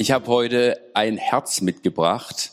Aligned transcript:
Ich 0.00 0.12
habe 0.12 0.28
heute 0.28 0.80
ein 0.94 1.18
Herz 1.18 1.60
mitgebracht, 1.60 2.52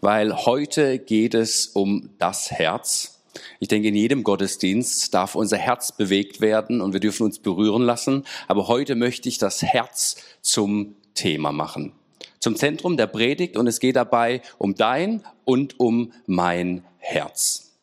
weil 0.00 0.34
heute 0.34 0.98
geht 0.98 1.32
es 1.32 1.68
um 1.68 2.10
das 2.18 2.50
Herz. 2.50 3.22
Ich 3.60 3.68
denke, 3.68 3.86
in 3.86 3.94
jedem 3.94 4.24
Gottesdienst 4.24 5.14
darf 5.14 5.36
unser 5.36 5.58
Herz 5.58 5.92
bewegt 5.92 6.40
werden 6.40 6.80
und 6.80 6.92
wir 6.92 6.98
dürfen 6.98 7.22
uns 7.22 7.38
berühren 7.38 7.82
lassen. 7.82 8.24
Aber 8.48 8.66
heute 8.66 8.96
möchte 8.96 9.28
ich 9.28 9.38
das 9.38 9.62
Herz 9.62 10.16
zum 10.40 10.96
Thema 11.14 11.52
machen, 11.52 11.92
zum 12.40 12.56
Zentrum 12.56 12.96
der 12.96 13.06
Predigt 13.06 13.56
und 13.56 13.68
es 13.68 13.78
geht 13.78 13.94
dabei 13.94 14.42
um 14.58 14.74
dein 14.74 15.22
und 15.44 15.78
um 15.78 16.12
mein 16.26 16.84
Herz. 16.98 17.76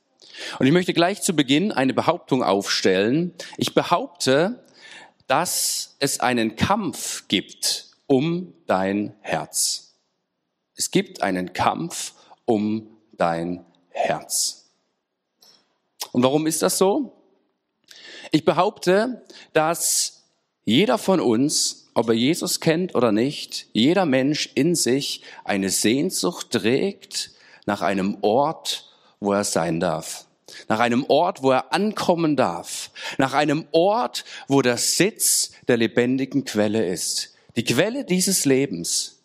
Und 0.60 0.66
ich 0.66 0.74
möchte 0.74 0.93
gleich 0.93 1.21
zu 1.21 1.34
Beginn 1.34 1.71
eine 1.71 1.93
Behauptung 1.93 2.43
aufstellen. 2.43 3.34
Ich 3.56 3.74
behaupte, 3.74 4.61
dass 5.28 5.96
es 6.00 6.20
einen 6.20 6.57
Kampf 6.57 7.29
gibt 7.29 7.89
um 8.10 8.56
dein 8.66 9.16
Herz. 9.22 9.94
Es 10.76 10.90
gibt 10.90 11.22
einen 11.22 11.54
Kampf 11.54 12.14
um 12.46 12.88
dein 13.14 13.64
Herz. 13.90 14.72
Und 16.12 16.24
warum 16.24 16.48
ist 16.48 16.64
das 16.64 16.80
so? 16.80 17.14
Ich 18.32 18.46
behaupte, 18.46 19.24
dass 19.54 20.24
jeder 20.66 20.98
von 20.98 21.20
uns, 21.20 21.90
ob 21.94 22.10
er 22.10 22.16
Jesus 22.16 22.60
kennt 22.60 22.96
oder 22.96 23.12
nicht, 23.12 23.68
jeder 23.74 24.06
Mensch 24.06 24.50
in 24.56 24.74
sich 24.74 25.21
eine 25.44 25.70
Sehnsucht 25.70 26.50
trägt 26.50 27.32
nach 27.68 27.82
einem 27.82 28.18
Ort, 28.21 28.92
wo 29.20 29.34
er 29.34 29.44
sein 29.44 29.80
darf. 29.80 30.26
Nach 30.68 30.80
einem 30.80 31.06
Ort, 31.07 31.44
wo 31.44 31.52
er 31.52 31.74
ankommen 31.74 32.36
darf. 32.36 32.90
Nach 33.20 33.34
einem 33.34 33.68
Ort, 33.72 34.26
wo 34.48 34.64
der 34.64 34.78
Sitz 34.78 35.52
der 35.68 35.78
lebendigen 35.78 36.44
Quelle 36.44 36.88
ist. 36.88 37.36
Die 37.56 37.64
Quelle 37.64 38.06
dieses 38.06 38.46
Lebens. 38.46 39.16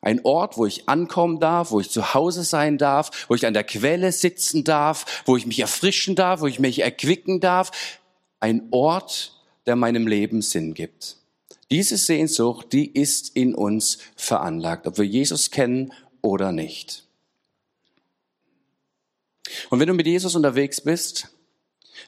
Ein 0.00 0.20
Ort, 0.24 0.58
wo 0.58 0.66
ich 0.66 0.86
ankommen 0.88 1.40
darf, 1.40 1.70
wo 1.70 1.80
ich 1.80 1.88
zu 1.88 2.12
Hause 2.12 2.44
sein 2.44 2.76
darf, 2.76 3.26
wo 3.28 3.34
ich 3.34 3.46
an 3.46 3.54
der 3.54 3.64
Quelle 3.64 4.12
sitzen 4.12 4.62
darf, 4.62 5.22
wo 5.24 5.36
ich 5.36 5.46
mich 5.46 5.60
erfrischen 5.60 6.14
darf, 6.14 6.42
wo 6.42 6.46
ich 6.46 6.58
mich 6.58 6.80
erquicken 6.80 7.40
darf. 7.40 7.70
Ein 8.38 8.68
Ort, 8.70 9.40
der 9.64 9.76
meinem 9.76 10.06
Leben 10.06 10.42
Sinn 10.42 10.74
gibt. 10.74 11.16
Diese 11.70 11.96
Sehnsucht, 11.96 12.72
die 12.74 12.86
ist 12.86 13.34
in 13.34 13.54
uns 13.54 13.98
veranlagt, 14.14 14.86
ob 14.86 14.98
wir 14.98 15.06
Jesus 15.06 15.50
kennen 15.50 15.92
oder 16.20 16.52
nicht. 16.52 17.04
Und 19.70 19.80
wenn 19.80 19.88
du 19.88 19.94
mit 19.94 20.06
Jesus 20.06 20.34
unterwegs 20.34 20.82
bist, 20.82 21.28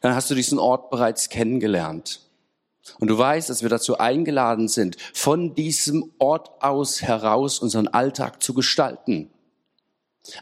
dann 0.03 0.15
hast 0.15 0.31
du 0.31 0.35
diesen 0.35 0.59
Ort 0.59 0.91
bereits 0.91 1.31
kennengelernt. 1.31 2.21
Und 2.99 3.09
du 3.09 3.19
weißt, 3.19 3.51
dass 3.51 3.63
wir 3.63 3.69
dazu 3.69 3.99
eingeladen 3.99 4.69
sind, 4.69 4.97
von 5.13 5.55
diesem 5.55 6.13
Ort 6.19 6.63
aus 6.63 7.03
heraus 7.03 7.59
unseren 7.59 7.89
Alltag 7.89 8.43
zu 8.43 8.55
gestalten. 8.55 9.31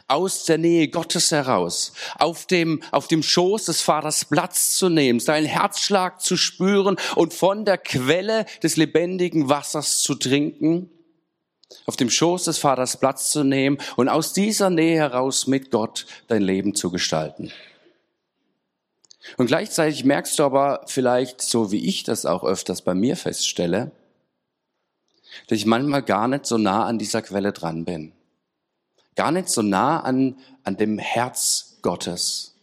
Aus 0.07 0.45
der 0.45 0.57
Nähe 0.57 0.87
Gottes 0.87 1.31
heraus, 1.31 1.93
auf 2.17 2.47
dem, 2.47 2.81
auf 2.91 3.07
dem 3.07 3.21
Schoß 3.21 3.65
des 3.65 3.81
Vaters 3.81 4.25
Platz 4.25 4.75
zu 4.77 4.89
nehmen, 4.89 5.19
seinen 5.19 5.45
Herzschlag 5.45 6.21
zu 6.21 6.37
spüren 6.37 6.97
und 7.15 7.35
von 7.35 7.65
der 7.65 7.77
Quelle 7.77 8.45
des 8.63 8.77
lebendigen 8.77 9.47
Wassers 9.47 10.01
zu 10.01 10.15
trinken, 10.15 10.89
auf 11.85 11.97
dem 11.97 12.09
Schoß 12.09 12.45
des 12.45 12.57
Vaters 12.57 12.97
Platz 12.97 13.29
zu 13.29 13.43
nehmen 13.43 13.77
und 13.95 14.09
aus 14.09 14.33
dieser 14.33 14.71
Nähe 14.71 14.97
heraus 14.97 15.45
mit 15.45 15.69
Gott 15.69 16.07
dein 16.27 16.41
Leben 16.41 16.73
zu 16.73 16.89
gestalten. 16.89 17.51
Und 19.37 19.47
gleichzeitig 19.47 20.05
merkst 20.05 20.37
du 20.39 20.43
aber 20.43 20.83
vielleicht, 20.87 21.41
so 21.41 21.71
wie 21.71 21.85
ich 21.85 22.03
das 22.03 22.25
auch 22.25 22.43
öfters 22.43 22.81
bei 22.81 22.93
mir 22.93 23.15
feststelle, 23.15 23.91
dass 25.47 25.57
ich 25.57 25.65
manchmal 25.65 26.03
gar 26.03 26.27
nicht 26.27 26.45
so 26.45 26.57
nah 26.57 26.85
an 26.85 26.97
dieser 26.97 27.21
Quelle 27.21 27.51
dran 27.51 27.85
bin. 27.85 28.13
Gar 29.15 29.31
nicht 29.31 29.49
so 29.49 29.61
nah 29.61 29.99
an, 30.01 30.37
an 30.63 30.77
dem 30.77 30.97
Herz 30.97 31.77
Gottes. 31.81 32.55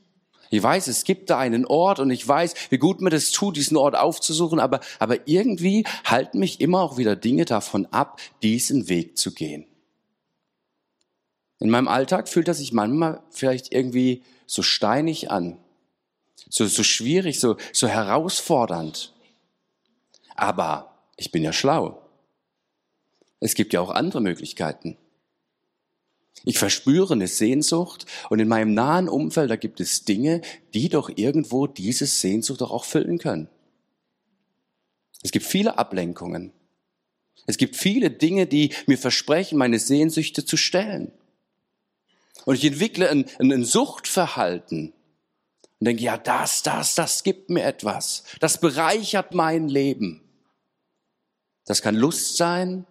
Ich 0.50 0.62
weiß, 0.62 0.86
es 0.88 1.04
gibt 1.04 1.30
da 1.30 1.38
einen 1.38 1.64
Ort 1.64 1.98
und 1.98 2.10
ich 2.10 2.26
weiß, 2.26 2.54
wie 2.68 2.78
gut 2.78 3.00
mir 3.00 3.08
das 3.08 3.30
tut, 3.30 3.56
diesen 3.56 3.78
Ort 3.78 3.96
aufzusuchen, 3.96 4.60
aber, 4.60 4.80
aber 4.98 5.26
irgendwie 5.26 5.86
halten 6.04 6.38
mich 6.38 6.60
immer 6.60 6.82
auch 6.82 6.98
wieder 6.98 7.16
Dinge 7.16 7.46
davon 7.46 7.86
ab, 7.86 8.20
diesen 8.42 8.88
Weg 8.88 9.16
zu 9.16 9.32
gehen. 9.32 9.66
In 11.58 11.70
meinem 11.70 11.88
Alltag 11.88 12.28
fühlt 12.28 12.48
er 12.48 12.54
sich 12.54 12.72
manchmal 12.72 13.22
vielleicht 13.30 13.72
irgendwie 13.72 14.22
so 14.46 14.62
steinig 14.62 15.30
an 15.30 15.56
so, 16.48 16.66
so 16.66 16.82
schwierig, 16.82 17.40
so, 17.40 17.56
so 17.72 17.88
herausfordernd. 17.88 19.12
Aber 20.34 20.94
ich 21.16 21.30
bin 21.30 21.42
ja 21.42 21.52
schlau. 21.52 22.02
Es 23.40 23.54
gibt 23.54 23.72
ja 23.72 23.80
auch 23.80 23.90
andere 23.90 24.20
Möglichkeiten. 24.20 24.96
Ich 26.44 26.58
verspüre 26.58 27.14
eine 27.14 27.28
Sehnsucht 27.28 28.06
und 28.28 28.40
in 28.40 28.48
meinem 28.48 28.74
nahen 28.74 29.08
Umfeld, 29.08 29.50
da 29.50 29.56
gibt 29.56 29.80
es 29.80 30.04
Dinge, 30.04 30.40
die 30.74 30.88
doch 30.88 31.10
irgendwo 31.14 31.66
diese 31.66 32.06
Sehnsucht 32.06 32.60
doch 32.60 32.70
auch 32.70 32.84
füllen 32.84 33.18
können. 33.18 33.48
Es 35.22 35.30
gibt 35.30 35.46
viele 35.46 35.78
Ablenkungen. 35.78 36.52
Es 37.46 37.56
gibt 37.56 37.76
viele 37.76 38.10
Dinge, 38.10 38.46
die 38.46 38.72
mir 38.86 38.98
versprechen, 38.98 39.58
meine 39.58 39.78
Sehnsüchte 39.78 40.44
zu 40.44 40.56
stellen. 40.56 41.12
Und 42.44 42.56
ich 42.56 42.64
entwickle 42.64 43.08
ein, 43.08 43.26
ein 43.38 43.64
Suchtverhalten, 43.64 44.92
und 45.82 45.86
denke, 45.86 46.04
ja, 46.04 46.16
das, 46.16 46.62
das, 46.62 46.94
das 46.94 47.24
gibt 47.24 47.50
mir 47.50 47.64
etwas. 47.64 48.22
Das 48.38 48.60
bereichert 48.60 49.34
mein 49.34 49.66
Leben. 49.68 50.22
Das 51.64 51.82
kann 51.82 51.96
Lust 51.96 52.36
sein, 52.36 52.86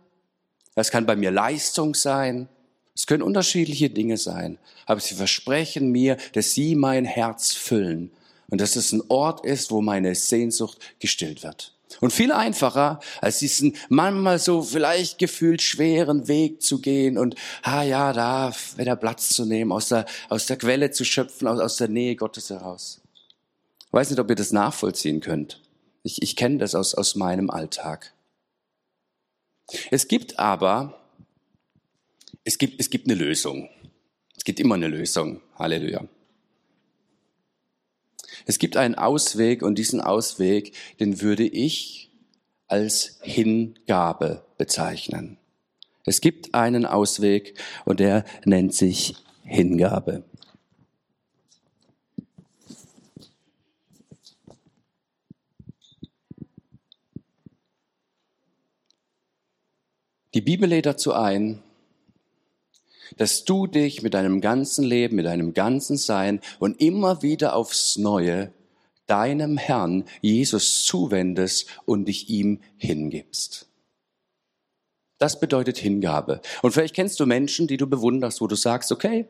das 0.76 0.92
kann 0.92 1.06
bei 1.06 1.16
mir 1.16 1.32
Leistung 1.32 1.96
sein, 1.96 2.50
es 2.94 3.08
können 3.08 3.24
unterschiedliche 3.24 3.90
Dinge 3.90 4.18
sein, 4.18 4.58
aber 4.86 5.00
sie 5.00 5.16
versprechen 5.16 5.90
mir, 5.94 6.18
dass 6.34 6.52
sie 6.52 6.76
mein 6.76 7.06
Herz 7.06 7.54
füllen 7.54 8.12
und 8.50 8.60
dass 8.60 8.76
es 8.76 8.92
ein 8.92 9.04
Ort 9.08 9.46
ist, 9.46 9.72
wo 9.72 9.80
meine 9.80 10.14
Sehnsucht 10.14 10.78
gestillt 11.00 11.44
wird. 11.44 11.74
Und 12.00 12.12
viel 12.12 12.32
einfacher, 12.32 13.00
als 13.20 13.40
diesen 13.40 13.76
manchmal 13.90 14.40
so 14.40 14.62
vielleicht 14.62 15.18
gefühlt 15.18 15.62
schweren 15.62 16.28
Weg 16.28 16.62
zu 16.62 16.80
gehen 16.80 17.18
und, 17.18 17.36
ah 17.64 17.84
ja, 17.84 18.14
da 18.14 18.54
wieder 18.78 18.96
Platz 18.96 19.30
zu 19.30 19.46
nehmen, 19.46 19.72
aus 19.72 19.90
der, 19.90 20.06
aus 20.30 20.46
der 20.46 20.58
Quelle 20.58 20.92
zu 20.92 21.04
schöpfen, 21.04 21.48
aus, 21.48 21.60
aus 21.60 21.78
der 21.78 21.90
Nähe 21.90 22.16
Gottes 22.16 22.50
heraus. 22.50 23.02
Ich 23.88 23.94
weiß 23.94 24.10
nicht, 24.10 24.20
ob 24.20 24.30
ihr 24.30 24.36
das 24.36 24.52
nachvollziehen 24.52 25.20
könnt. 25.20 25.60
Ich, 26.04 26.22
ich 26.22 26.36
kenne 26.36 26.58
das 26.58 26.76
aus, 26.76 26.96
aus 26.96 27.16
meinem 27.16 27.50
Alltag. 27.50 28.14
Es 29.90 30.08
gibt 30.08 30.40
aber, 30.40 31.00
es 32.44 32.58
gibt, 32.58 32.80
es 32.80 32.90
gibt 32.90 33.08
eine 33.08 33.16
Lösung. 33.16 33.70
Es 34.36 34.44
gibt 34.44 34.60
immer 34.60 34.76
eine 34.76 34.88
Lösung. 34.88 35.42
Halleluja. 35.58 36.06
Es 38.52 38.60
gibt 38.60 38.76
einen 38.76 38.96
Ausweg 38.96 39.64
und 39.64 39.78
diesen 39.80 40.02
Ausweg, 40.02 40.74
den 41.00 41.22
würde 41.22 41.48
ich 41.48 42.12
als 42.68 43.18
Hingabe 43.22 44.46
bezeichnen. 44.58 45.38
Es 46.04 46.20
gibt 46.20 46.54
einen 46.54 46.86
Ausweg 46.86 47.58
und 47.86 48.02
der 48.02 48.26
nennt 48.44 48.74
sich 48.74 49.16
Hingabe. 49.46 50.26
Die 60.34 60.42
Bibel 60.42 60.68
lädt 60.68 60.88
dazu 60.88 61.14
ein, 61.14 61.64
dass 63.22 63.46
du 63.46 63.68
dich 63.68 64.02
mit 64.02 64.16
deinem 64.16 64.42
ganzen 64.42 64.84
Leben, 64.84 65.16
mit 65.16 65.28
deinem 65.28 65.54
ganzen 65.54 65.96
Sein 65.96 66.42
und 66.58 66.82
immer 66.82 67.22
wieder 67.22 67.56
aufs 67.56 67.98
Neue 67.98 68.52
deinem 69.06 69.60
Herrn 69.60 70.06
Jesus 70.22 70.86
zuwendest 70.86 71.68
und 71.86 72.06
dich 72.06 72.30
ihm 72.30 72.62
hingibst. 72.78 73.68
Das 75.20 75.40
bedeutet 75.40 75.78
Hingabe. 75.78 76.42
Und 76.64 76.72
vielleicht 76.72 76.96
kennst 76.96 77.20
du 77.20 77.28
Menschen, 77.28 77.68
die 77.68 77.78
du 77.78 77.86
bewunderst, 77.86 78.42
wo 78.42 78.48
du 78.48 78.56
sagst, 78.56 78.92
okay, 78.92 79.28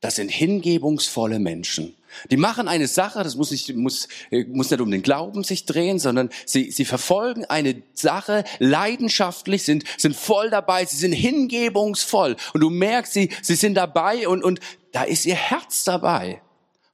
das 0.00 0.16
sind 0.16 0.28
hingebungsvolle 0.28 1.38
Menschen. 1.38 1.94
Die 2.30 2.36
machen 2.36 2.68
eine 2.68 2.88
Sache, 2.88 3.22
das 3.22 3.36
muss 3.36 3.50
nicht, 3.50 3.74
muss, 3.76 4.08
muss 4.48 4.70
nicht 4.70 4.80
um 4.80 4.90
den 4.90 5.02
Glauben 5.02 5.44
sich 5.44 5.66
drehen, 5.66 5.98
sondern 5.98 6.30
sie, 6.46 6.70
sie 6.70 6.84
verfolgen 6.84 7.44
eine 7.44 7.82
Sache 7.92 8.44
leidenschaftlich, 8.58 9.64
sind, 9.64 9.84
sind 9.96 10.16
voll 10.16 10.50
dabei, 10.50 10.84
sie 10.84 10.96
sind 10.96 11.12
hingebungsvoll. 11.12 12.36
Und 12.54 12.60
du 12.60 12.70
merkst, 12.70 13.12
sie, 13.12 13.30
sie 13.42 13.54
sind 13.54 13.74
dabei 13.74 14.28
und, 14.28 14.42
und 14.42 14.60
da 14.92 15.02
ist 15.02 15.26
ihr 15.26 15.36
Herz 15.36 15.84
dabei. 15.84 16.40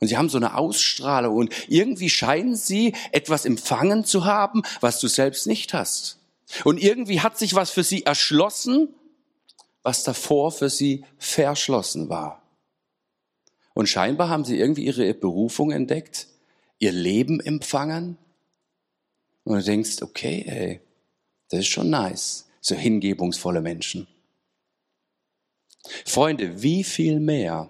Und 0.00 0.08
sie 0.08 0.16
haben 0.18 0.28
so 0.28 0.36
eine 0.36 0.56
Ausstrahlung 0.56 1.36
und 1.36 1.54
irgendwie 1.68 2.10
scheinen 2.10 2.56
sie 2.56 2.94
etwas 3.12 3.44
empfangen 3.44 4.04
zu 4.04 4.24
haben, 4.24 4.62
was 4.80 5.00
du 5.00 5.08
selbst 5.08 5.46
nicht 5.46 5.72
hast. 5.72 6.18
Und 6.64 6.82
irgendwie 6.82 7.20
hat 7.20 7.38
sich 7.38 7.54
was 7.54 7.70
für 7.70 7.84
sie 7.84 8.04
erschlossen, 8.04 8.88
was 9.82 10.04
davor 10.04 10.52
für 10.52 10.68
sie 10.68 11.04
verschlossen 11.18 12.08
war. 12.08 12.43
Und 13.74 13.88
scheinbar 13.88 14.28
haben 14.28 14.44
sie 14.44 14.58
irgendwie 14.58 14.86
ihre 14.86 15.12
Berufung 15.14 15.72
entdeckt, 15.72 16.28
ihr 16.78 16.92
Leben 16.92 17.40
empfangen. 17.40 18.16
Und 19.42 19.58
du 19.58 19.62
denkst, 19.62 20.00
okay, 20.00 20.44
ey, 20.46 20.80
das 21.50 21.60
ist 21.60 21.68
schon 21.68 21.90
nice. 21.90 22.48
so 22.60 22.74
hingebungsvolle 22.74 23.60
Menschen. 23.60 24.06
Freunde, 26.06 26.62
wie 26.62 26.82
viel 26.82 27.20
mehr, 27.20 27.68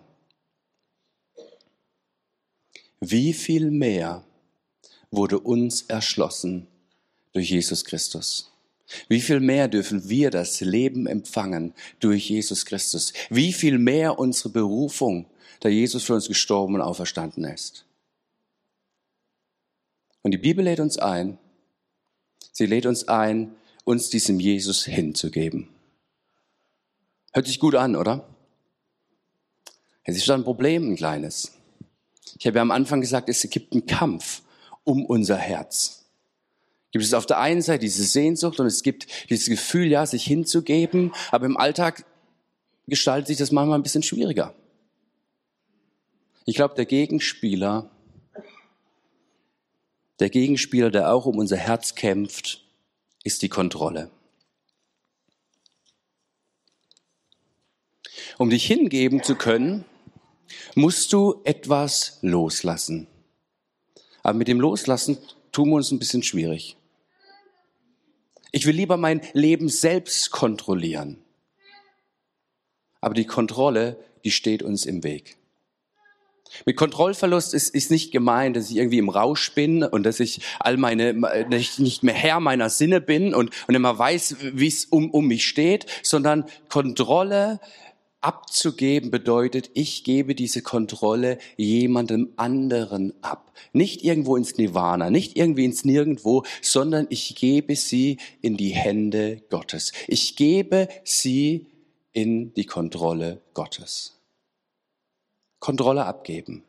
wie 3.00 3.32
viel 3.32 3.72
mehr 3.72 4.24
wurde 5.10 5.40
uns 5.40 5.82
erschlossen 5.82 6.68
durch 7.32 7.50
Jesus 7.50 7.84
Christus? 7.84 8.52
Wie 9.08 9.20
viel 9.20 9.40
mehr 9.40 9.66
dürfen 9.66 10.08
wir 10.08 10.30
das 10.30 10.60
Leben 10.60 11.06
empfangen 11.06 11.74
durch 12.00 12.28
Jesus 12.30 12.66
Christus? 12.66 13.12
Wie 13.30 13.52
viel 13.52 13.78
mehr 13.78 14.18
unsere 14.18 14.50
Berufung, 14.50 15.26
da 15.60 15.68
Jesus 15.68 16.04
für 16.04 16.14
uns 16.14 16.28
gestorben 16.28 16.74
und 16.74 16.80
auferstanden 16.80 17.44
ist? 17.44 17.84
Und 20.22 20.30
die 20.30 20.38
Bibel 20.38 20.64
lädt 20.64 20.80
uns 20.80 20.98
ein, 20.98 21.38
sie 22.52 22.66
lädt 22.66 22.86
uns 22.86 23.08
ein, 23.08 23.54
uns 23.84 24.08
diesem 24.08 24.40
Jesus 24.40 24.84
hinzugeben. 24.84 25.68
Hört 27.32 27.46
sich 27.46 27.60
gut 27.60 27.74
an, 27.74 27.96
oder? 27.96 28.26
Es 30.04 30.16
ist 30.16 30.30
ein 30.30 30.44
Problem, 30.44 30.92
ein 30.92 30.96
kleines. 30.96 31.52
Ich 32.38 32.46
habe 32.46 32.56
ja 32.56 32.62
am 32.62 32.70
Anfang 32.70 33.00
gesagt, 33.00 33.28
es 33.28 33.42
gibt 33.50 33.72
einen 33.72 33.86
Kampf 33.86 34.42
um 34.84 35.04
unser 35.04 35.36
Herz. 35.36 36.04
Gibt 36.92 37.04
es 37.04 37.12
auf 37.12 37.26
der 37.26 37.40
einen 37.40 37.60
Seite 37.60 37.80
diese 37.80 38.04
Sehnsucht 38.04 38.60
und 38.60 38.66
es 38.66 38.82
gibt 38.82 39.06
dieses 39.28 39.48
Gefühl, 39.48 39.88
ja, 39.88 40.06
sich 40.06 40.24
hinzugeben, 40.24 41.12
aber 41.32 41.46
im 41.46 41.56
Alltag 41.56 42.06
gestaltet 42.86 43.26
sich 43.26 43.38
das 43.38 43.50
manchmal 43.50 43.78
ein 43.78 43.82
bisschen 43.82 44.02
schwieriger. 44.02 44.54
Ich 46.44 46.56
glaube, 46.56 46.74
der 46.74 46.86
Gegenspieler 46.86 47.90
der 50.20 50.30
Gegenspieler, 50.30 50.90
der 50.90 51.12
auch 51.12 51.26
um 51.26 51.38
unser 51.38 51.56
Herz 51.56 51.94
kämpft, 51.94 52.64
ist 53.24 53.42
die 53.42 53.48
Kontrolle. 53.48 54.10
Um 58.38 58.50
dich 58.50 58.66
hingeben 58.66 59.22
zu 59.22 59.34
können, 59.34 59.84
musst 60.74 61.12
du 61.12 61.40
etwas 61.44 62.18
loslassen. 62.22 63.06
Aber 64.22 64.38
mit 64.38 64.48
dem 64.48 64.60
Loslassen 64.60 65.18
tun 65.52 65.70
wir 65.70 65.76
uns 65.76 65.90
ein 65.90 65.98
bisschen 65.98 66.22
schwierig. 66.22 66.76
Ich 68.52 68.66
will 68.66 68.76
lieber 68.76 68.96
mein 68.96 69.20
Leben 69.32 69.68
selbst 69.68 70.30
kontrollieren. 70.30 71.22
Aber 73.00 73.14
die 73.14 73.26
Kontrolle, 73.26 73.98
die 74.24 74.30
steht 74.30 74.62
uns 74.62 74.86
im 74.86 75.02
Weg. 75.02 75.36
Mit 76.66 76.76
Kontrollverlust 76.76 77.54
ist, 77.54 77.74
ist 77.74 77.90
nicht 77.90 78.12
gemeint, 78.12 78.56
dass 78.56 78.70
ich 78.70 78.76
irgendwie 78.76 78.98
im 78.98 79.08
Rausch 79.08 79.52
bin 79.54 79.82
und 79.82 80.04
dass 80.04 80.20
ich 80.20 80.40
all 80.60 80.76
meine, 80.76 81.14
dass 81.50 81.60
ich 81.60 81.78
nicht 81.78 82.02
mehr 82.02 82.14
Herr 82.14 82.40
meiner 82.40 82.70
Sinne 82.70 83.00
bin 83.00 83.34
und, 83.34 83.50
und 83.66 83.74
immer 83.74 83.98
weiß, 83.98 84.36
wie 84.40 84.68
es 84.68 84.84
um, 84.84 85.10
um 85.10 85.26
mich 85.26 85.46
steht, 85.46 85.86
sondern 86.02 86.44
Kontrolle 86.68 87.60
abzugeben 88.24 89.10
bedeutet, 89.10 89.70
ich 89.74 90.02
gebe 90.02 90.34
diese 90.34 90.62
Kontrolle 90.62 91.38
jemandem 91.56 92.32
anderen 92.36 93.12
ab. 93.22 93.52
Nicht 93.72 94.02
irgendwo 94.02 94.36
ins 94.36 94.56
Nirvana, 94.56 95.10
nicht 95.10 95.36
irgendwie 95.36 95.66
ins 95.66 95.84
Nirgendwo, 95.84 96.44
sondern 96.62 97.06
ich 97.10 97.34
gebe 97.34 97.76
sie 97.76 98.16
in 98.40 98.56
die 98.56 98.70
Hände 98.70 99.42
Gottes. 99.50 99.92
Ich 100.08 100.36
gebe 100.36 100.88
sie 101.04 101.66
in 102.12 102.54
die 102.54 102.64
Kontrolle 102.64 103.42
Gottes. 103.52 104.13
Kontrolle 105.64 106.04
abgeben. 106.04 106.62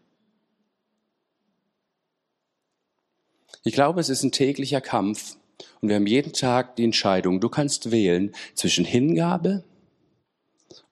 Ich 3.65 3.73
glaube, 3.73 3.99
es 3.99 4.07
ist 4.07 4.23
ein 4.23 4.31
täglicher 4.31 4.79
Kampf 4.79 5.35
und 5.81 5.89
wir 5.89 5.97
haben 5.97 6.07
jeden 6.07 6.31
Tag 6.31 6.77
die 6.77 6.85
Entscheidung, 6.85 7.41
du 7.41 7.49
kannst 7.49 7.91
wählen 7.91 8.33
zwischen 8.53 8.85
Hingabe 8.85 9.65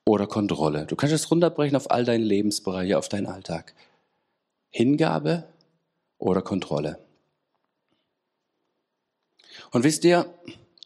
oder 0.06 0.28
Kontrolle. 0.28 0.86
Du 0.86 0.98
kannst 0.98 1.16
es 1.16 1.32
runterbrechen 1.32 1.78
auf 1.78 1.92
all 1.92 2.04
deine 2.04 2.26
Lebensbereiche, 2.26 2.98
auf 2.98 3.08
deinen 3.08 3.26
Alltag. 3.26 3.74
Hingabe 4.70 5.48
oder 6.18 6.42
Kontrolle. 6.42 7.00
Und 9.72 9.86
wisst 9.86 10.04
ihr, 10.04 10.26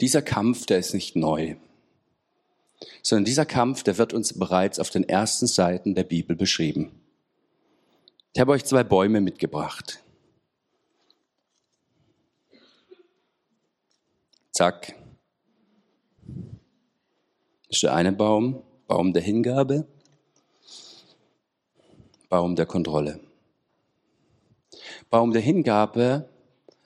dieser 0.01 0.21
Kampf, 0.21 0.67
der 0.67 0.77
ist 0.77 0.93
nicht 0.93 1.15
neu, 1.15 1.55
sondern 3.01 3.25
dieser 3.25 3.47
Kampf, 3.47 3.81
der 3.81 3.97
wird 3.97 4.13
uns 4.13 4.37
bereits 4.37 4.77
auf 4.77 4.91
den 4.91 5.09
ersten 5.09 5.47
Seiten 5.47 5.95
der 5.95 6.03
Bibel 6.03 6.35
beschrieben. 6.35 6.91
Ich 8.37 8.41
habe 8.41 8.51
euch 8.51 8.65
zwei 8.65 8.83
Bäume 8.83 9.19
mitgebracht. 9.19 9.99
Zack. 14.51 14.93
Das 17.67 17.77
ist 17.77 17.81
der 17.81 17.95
eine 17.95 18.11
Baum, 18.11 18.61
Baum 18.85 19.11
der 19.11 19.23
Hingabe, 19.23 19.87
Baum 22.29 22.55
der 22.55 22.67
Kontrolle. 22.67 23.19
Baum 25.09 25.33
der 25.33 25.41
Hingabe 25.41 26.29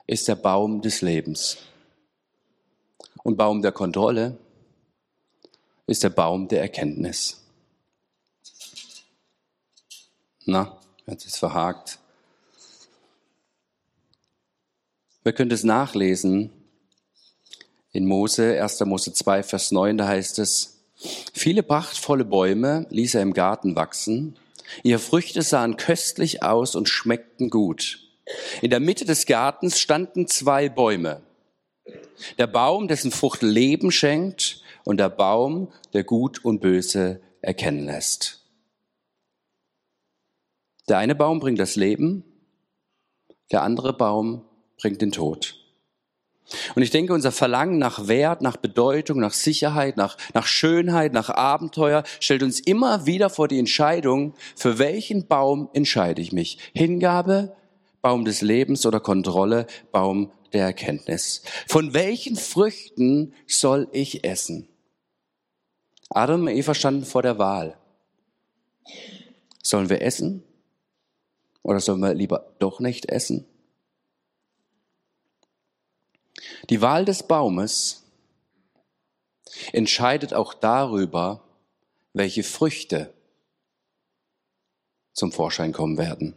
ist 0.07 0.29
der 0.29 0.35
Baum 0.35 0.81
des 0.81 1.01
Lebens. 1.01 1.57
Und 3.23 3.35
Baum 3.35 3.61
der 3.61 3.73
Kontrolle 3.73 4.37
ist 5.85 6.01
der 6.01 6.11
Baum 6.11 6.47
der 6.47 6.61
Erkenntnis. 6.61 7.45
Na, 10.45 10.80
hat 11.11 11.25
es 11.25 11.37
verhakt. 11.37 11.99
Wir 15.23 15.33
können 15.33 15.51
es 15.51 15.63
nachlesen 15.63 16.49
in 17.91 18.05
Mose, 18.05 18.61
1. 18.61 18.79
Mose 18.85 19.13
2, 19.13 19.43
Vers 19.43 19.71
9, 19.71 19.97
da 19.97 20.07
heißt 20.07 20.39
es, 20.39 20.79
viele 21.33 21.61
prachtvolle 21.63 22.23
Bäume 22.23 22.87
ließ 22.89 23.15
er 23.15 23.21
im 23.21 23.33
Garten 23.33 23.75
wachsen, 23.75 24.37
ihre 24.83 24.99
Früchte 24.99 25.41
sahen 25.41 25.75
köstlich 25.75 26.41
aus 26.43 26.75
und 26.75 26.87
schmeckten 26.87 27.49
gut. 27.49 27.99
In 28.61 28.69
der 28.69 28.79
Mitte 28.79 29.03
des 29.03 29.25
Gartens 29.25 29.79
standen 29.79 30.27
zwei 30.27 30.69
Bäume. 30.69 31.21
Der 32.37 32.47
Baum, 32.47 32.87
dessen 32.87 33.11
Frucht 33.11 33.41
Leben 33.41 33.91
schenkt, 33.91 34.63
und 34.85 34.97
der 34.97 35.09
Baum, 35.09 35.71
der 35.93 36.03
Gut 36.03 36.43
und 36.45 36.61
Böse 36.61 37.21
erkennen 37.41 37.85
lässt. 37.85 38.40
Der 40.89 40.97
eine 40.97 41.15
Baum 41.15 41.39
bringt 41.39 41.59
das 41.59 41.75
Leben, 41.75 42.23
der 43.51 43.63
andere 43.63 43.93
Baum 43.93 44.43
bringt 44.77 45.01
den 45.01 45.11
Tod. 45.11 45.57
Und 46.75 46.81
ich 46.81 46.89
denke, 46.89 47.13
unser 47.13 47.31
Verlangen 47.31 47.77
nach 47.77 48.07
Wert, 48.07 48.41
nach 48.41 48.57
Bedeutung, 48.57 49.19
nach 49.19 49.33
Sicherheit, 49.33 49.95
nach, 49.95 50.17
nach 50.33 50.47
Schönheit, 50.47 51.13
nach 51.13 51.29
Abenteuer 51.29 52.03
stellt 52.19 52.43
uns 52.43 52.59
immer 52.59 53.05
wieder 53.05 53.29
vor 53.29 53.47
die 53.47 53.59
Entscheidung, 53.59 54.33
für 54.55 54.77
welchen 54.77 55.27
Baum 55.27 55.69
entscheide 55.73 56.21
ich 56.21 56.33
mich? 56.33 56.57
Hingabe, 56.73 57.55
Baum 58.01 58.25
des 58.25 58.41
Lebens 58.41 58.85
oder 58.85 58.99
Kontrolle, 58.99 59.67
Baum 59.91 60.31
der 60.51 60.65
Erkenntnis. 60.65 61.43
Von 61.67 61.93
welchen 61.93 62.35
Früchten 62.35 63.33
soll 63.47 63.87
ich 63.93 64.25
essen? 64.25 64.67
Adam 66.09 66.41
und 66.41 66.47
Eva 66.49 66.73
standen 66.73 67.05
vor 67.05 67.21
der 67.21 67.37
Wahl. 67.37 67.77
Sollen 69.63 69.89
wir 69.89 70.01
essen 70.01 70.43
oder 71.63 71.79
sollen 71.79 72.01
wir 72.01 72.13
lieber 72.13 72.53
doch 72.59 72.79
nicht 72.79 73.07
essen? 73.07 73.45
Die 76.69 76.81
Wahl 76.81 77.05
des 77.05 77.23
Baumes 77.23 78.03
entscheidet 79.73 80.33
auch 80.33 80.53
darüber, 80.53 81.43
welche 82.13 82.43
Früchte 82.43 83.13
zum 85.13 85.31
Vorschein 85.31 85.73
kommen 85.73 85.97
werden. 85.97 86.35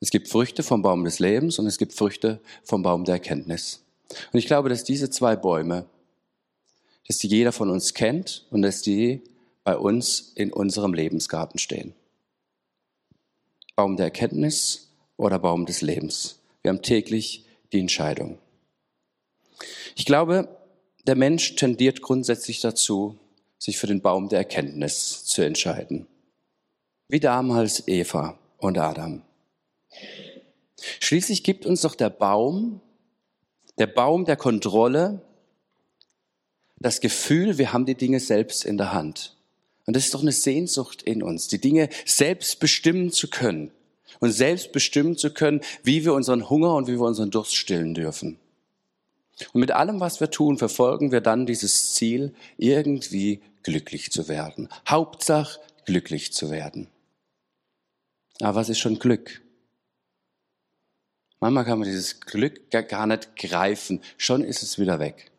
Es 0.00 0.10
gibt 0.10 0.28
Früchte 0.28 0.62
vom 0.62 0.82
Baum 0.82 1.04
des 1.04 1.18
Lebens 1.18 1.58
und 1.58 1.66
es 1.66 1.78
gibt 1.78 1.94
Früchte 1.94 2.40
vom 2.62 2.82
Baum 2.82 3.04
der 3.04 3.14
Erkenntnis. 3.14 3.84
Und 4.32 4.38
ich 4.38 4.46
glaube, 4.46 4.68
dass 4.68 4.84
diese 4.84 5.08
zwei 5.08 5.34
Bäume, 5.34 5.86
dass 7.06 7.18
die 7.18 7.28
jeder 7.28 7.52
von 7.52 7.70
uns 7.70 7.94
kennt 7.94 8.46
und 8.50 8.62
dass 8.62 8.82
die 8.82 9.22
bei 9.62 9.76
uns 9.78 10.32
in 10.34 10.52
unserem 10.52 10.92
Lebensgarten 10.92 11.58
stehen. 11.58 11.94
Baum 13.76 13.96
der 13.96 14.06
Erkenntnis 14.06 14.88
oder 15.16 15.38
Baum 15.38 15.66
des 15.66 15.82
Lebens. 15.82 16.40
Wir 16.62 16.70
haben 16.70 16.82
täglich 16.82 17.44
die 17.72 17.80
Entscheidung. 17.80 18.38
Ich 19.96 20.04
glaube, 20.04 20.48
der 21.06 21.16
Mensch 21.16 21.56
tendiert 21.56 22.00
grundsätzlich 22.00 22.60
dazu, 22.60 23.18
sich 23.58 23.78
für 23.78 23.86
den 23.86 24.00
Baum 24.00 24.28
der 24.28 24.38
Erkenntnis 24.38 25.24
zu 25.24 25.42
entscheiden. 25.42 26.06
Wie 27.08 27.20
damals 27.20 27.86
Eva 27.88 28.38
und 28.58 28.78
Adam. 28.78 29.22
Schließlich 31.00 31.42
gibt 31.42 31.66
uns 31.66 31.82
doch 31.82 31.94
der 31.94 32.10
Baum, 32.10 32.80
der 33.78 33.86
Baum 33.86 34.24
der 34.24 34.36
Kontrolle, 34.36 35.22
das 36.78 37.00
Gefühl, 37.00 37.58
wir 37.58 37.72
haben 37.72 37.86
die 37.86 37.94
Dinge 37.94 38.20
selbst 38.20 38.64
in 38.64 38.76
der 38.76 38.92
Hand. 38.92 39.33
Und 39.86 39.96
das 39.96 40.06
ist 40.06 40.14
doch 40.14 40.22
eine 40.22 40.32
Sehnsucht 40.32 41.02
in 41.02 41.22
uns, 41.22 41.48
die 41.48 41.60
Dinge 41.60 41.88
selbst 42.06 42.58
bestimmen 42.58 43.12
zu 43.12 43.28
können 43.28 43.70
und 44.20 44.32
selbst 44.32 44.72
bestimmen 44.72 45.16
zu 45.16 45.32
können, 45.32 45.60
wie 45.82 46.04
wir 46.04 46.14
unseren 46.14 46.48
Hunger 46.48 46.74
und 46.74 46.86
wie 46.86 46.98
wir 46.98 47.06
unseren 47.06 47.30
Durst 47.30 47.54
stillen 47.54 47.94
dürfen. 47.94 48.38
Und 49.52 49.60
mit 49.60 49.72
allem, 49.72 50.00
was 50.00 50.20
wir 50.20 50.30
tun, 50.30 50.58
verfolgen 50.58 51.12
wir 51.12 51.20
dann 51.20 51.46
dieses 51.46 51.94
Ziel, 51.94 52.34
irgendwie 52.56 53.42
glücklich 53.62 54.12
zu 54.12 54.28
werden. 54.28 54.68
Hauptsache, 54.88 55.60
glücklich 55.84 56.32
zu 56.32 56.50
werden. 56.50 56.88
Aber 58.40 58.56
was 58.56 58.68
ist 58.68 58.78
schon 58.78 58.98
Glück? 58.98 59.42
Manchmal 61.40 61.64
kann 61.64 61.78
man 61.78 61.88
dieses 61.88 62.20
Glück 62.20 62.70
gar 62.70 63.06
nicht 63.06 63.36
greifen. 63.36 64.00
Schon 64.16 64.42
ist 64.42 64.62
es 64.62 64.78
wieder 64.78 64.98
weg. 64.98 65.30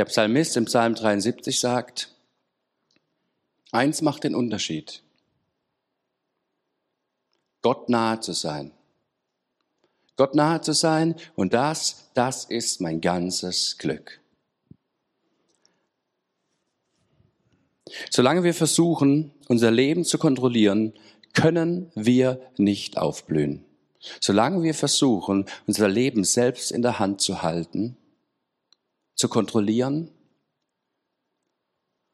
Der 0.00 0.06
Psalmist 0.06 0.56
im 0.56 0.64
Psalm 0.64 0.94
73 0.94 1.60
sagt, 1.60 2.08
eins 3.70 4.00
macht 4.00 4.24
den 4.24 4.34
Unterschied. 4.34 5.02
Gott 7.60 7.90
nahe 7.90 8.18
zu 8.20 8.32
sein. 8.32 8.72
Gott 10.16 10.34
nahe 10.34 10.62
zu 10.62 10.72
sein 10.72 11.16
und 11.36 11.52
das, 11.52 12.08
das 12.14 12.46
ist 12.46 12.80
mein 12.80 13.02
ganzes 13.02 13.76
Glück. 13.76 14.22
Solange 18.08 18.42
wir 18.42 18.54
versuchen, 18.54 19.34
unser 19.48 19.70
Leben 19.70 20.06
zu 20.06 20.16
kontrollieren, 20.16 20.94
können 21.34 21.92
wir 21.94 22.40
nicht 22.56 22.96
aufblühen. 22.96 23.66
Solange 24.18 24.62
wir 24.62 24.72
versuchen, 24.72 25.44
unser 25.66 25.88
Leben 25.88 26.24
selbst 26.24 26.72
in 26.72 26.80
der 26.80 26.98
Hand 26.98 27.20
zu 27.20 27.42
halten, 27.42 27.98
zu 29.20 29.28
kontrollieren, 29.28 30.10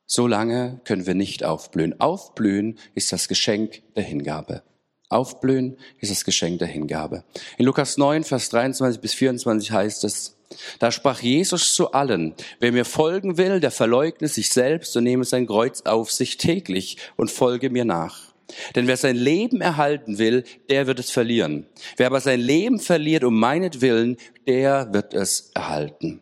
solange 0.06 0.80
können 0.84 1.06
wir 1.06 1.14
nicht 1.14 1.44
aufblühen. 1.44 2.00
Aufblühen 2.00 2.78
ist 2.94 3.12
das 3.12 3.28
Geschenk 3.28 3.82
der 3.94 4.02
Hingabe. 4.02 4.62
Aufblühen 5.08 5.78
ist 6.00 6.10
das 6.10 6.25
Geschenk 6.25 6.58
der 6.58 6.68
Hingabe. 6.68 7.22
In 7.58 7.64
Lukas 7.64 7.96
9, 7.96 8.25
Vers 8.25 8.48
23 8.50 9.00
bis 9.00 9.14
24 9.14 9.70
heißt 9.70 10.04
es, 10.04 10.36
da 10.78 10.92
sprach 10.92 11.22
Jesus 11.22 11.75
zu 11.75 11.92
allen, 11.92 12.34
wer 12.60 12.72
mir 12.72 12.84
folgen 12.84 13.36
will, 13.36 13.60
der 13.60 13.70
verleugne 13.70 14.28
sich 14.28 14.50
selbst 14.50 14.96
und 14.96 15.04
nehme 15.04 15.25
sein 15.25 15.46
Kreuz 15.46 15.82
auf 15.82 16.10
sich 16.12 16.36
täglich 16.38 16.98
und 17.16 17.30
folge 17.30 17.70
mir 17.70 17.84
nach. 17.84 18.34
Denn 18.75 18.86
wer 18.86 18.96
sein 18.96 19.16
Leben 19.16 19.60
erhalten 19.60 20.18
will, 20.18 20.44
der 20.70 20.86
wird 20.86 21.00
es 21.00 21.10
verlieren. 21.10 21.66
Wer 21.96 22.06
aber 22.06 22.20
sein 22.20 22.40
Leben 22.40 22.78
verliert 22.78 23.25
um 23.25 23.38
meinetwillen, 23.38 24.18
der 24.46 24.92
wird 24.92 25.14
es 25.14 25.50
erhalten. 25.54 26.20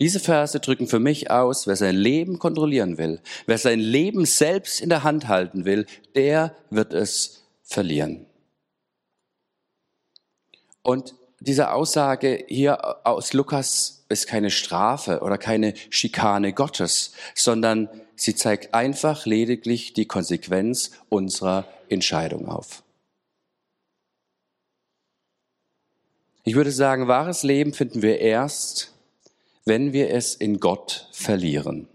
Diese 0.00 0.20
Verse 0.20 0.60
drücken 0.60 0.86
für 0.86 1.00
mich 1.00 1.30
aus, 1.30 1.66
wer 1.66 1.74
sein 1.74 1.96
Leben 1.96 2.38
kontrollieren 2.38 2.98
will, 2.98 3.20
wer 3.46 3.58
sein 3.58 3.80
Leben 3.80 4.26
selbst 4.26 4.80
in 4.80 4.90
der 4.90 5.02
Hand 5.02 5.26
halten 5.26 5.64
will, 5.64 5.86
der 6.14 6.54
wird 6.70 6.92
es 6.92 7.44
verlieren. 7.62 8.26
Und 10.82 11.14
diese 11.40 11.72
Aussage 11.72 12.44
hier 12.48 13.06
aus 13.06 13.32
Lukas 13.32 14.04
ist 14.08 14.26
keine 14.26 14.50
Strafe 14.50 15.20
oder 15.20 15.36
keine 15.36 15.74
Schikane 15.90 16.52
Gottes, 16.52 17.12
sondern 17.34 17.88
sie 18.16 18.34
zeigt 18.34 18.74
einfach 18.74 19.26
lediglich 19.26 19.92
die 19.92 20.06
Konsequenz 20.06 20.92
unserer 21.08 21.66
Entscheidung 21.88 22.48
auf. 22.48 22.82
Ich 26.44 26.54
würde 26.54 26.72
sagen, 26.72 27.08
wahres 27.08 27.42
Leben 27.42 27.74
finden 27.74 28.00
wir 28.00 28.20
erst, 28.20 28.94
wenn 29.68 29.92
wir 29.92 30.10
es 30.10 30.34
in 30.34 30.58
Gott 30.58 31.08
verlieren. 31.12 31.88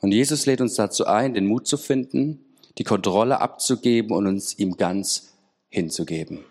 Und 0.00 0.12
Jesus 0.12 0.46
lädt 0.46 0.60
uns 0.60 0.74
dazu 0.74 1.06
ein, 1.06 1.34
den 1.34 1.46
Mut 1.46 1.66
zu 1.66 1.76
finden, 1.76 2.44
die 2.78 2.84
Kontrolle 2.84 3.40
abzugeben 3.40 4.12
und 4.12 4.26
uns 4.26 4.58
ihm 4.58 4.76
ganz 4.76 5.34
hinzugeben. 5.68 6.44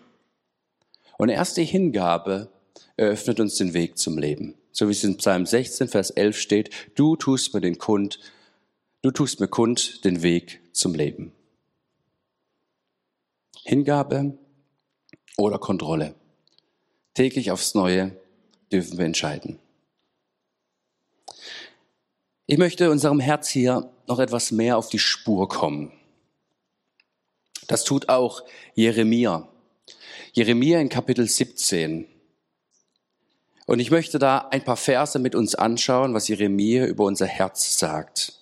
Und 1.16 1.28
erst 1.28 1.56
die 1.56 1.64
Hingabe 1.64 2.50
eröffnet 2.96 3.40
uns 3.40 3.56
den 3.56 3.74
Weg 3.74 3.98
zum 3.98 4.18
Leben. 4.18 4.54
So 4.72 4.88
wie 4.88 4.92
es 4.92 5.04
in 5.04 5.16
Psalm 5.18 5.46
16, 5.46 5.88
Vers 5.88 6.10
11 6.10 6.38
steht, 6.38 6.70
du 6.94 7.16
tust 7.16 7.54
mir 7.54 7.60
den 7.60 7.78
Kund, 7.78 8.18
du 9.02 9.10
tust 9.10 9.40
mir 9.40 9.48
kund 9.48 10.04
den 10.04 10.22
Weg 10.22 10.60
zum 10.72 10.94
Leben. 10.94 11.32
Hingabe 13.64 14.38
oder 15.36 15.58
Kontrolle. 15.58 16.14
Täglich 17.14 17.50
aufs 17.50 17.74
Neue 17.74 18.16
dürfen 18.72 18.98
wir 18.98 19.04
entscheiden. 19.04 19.58
Ich 22.46 22.58
möchte 22.58 22.90
unserem 22.90 23.20
Herz 23.20 23.48
hier 23.48 23.90
noch 24.06 24.18
etwas 24.18 24.50
mehr 24.50 24.76
auf 24.76 24.88
die 24.88 24.98
Spur 24.98 25.48
kommen. 25.48 25.92
Das 27.68 27.84
tut 27.84 28.08
auch 28.08 28.42
Jeremia. 28.74 29.48
Jeremia 30.32 30.80
in 30.80 30.88
Kapitel 30.88 31.26
17. 31.26 32.06
Und 33.66 33.78
ich 33.78 33.90
möchte 33.90 34.18
da 34.18 34.48
ein 34.50 34.64
paar 34.64 34.76
Verse 34.76 35.18
mit 35.18 35.34
uns 35.34 35.54
anschauen, 35.54 36.14
was 36.14 36.28
Jeremia 36.28 36.86
über 36.86 37.04
unser 37.04 37.26
Herz 37.26 37.78
sagt. 37.78 38.34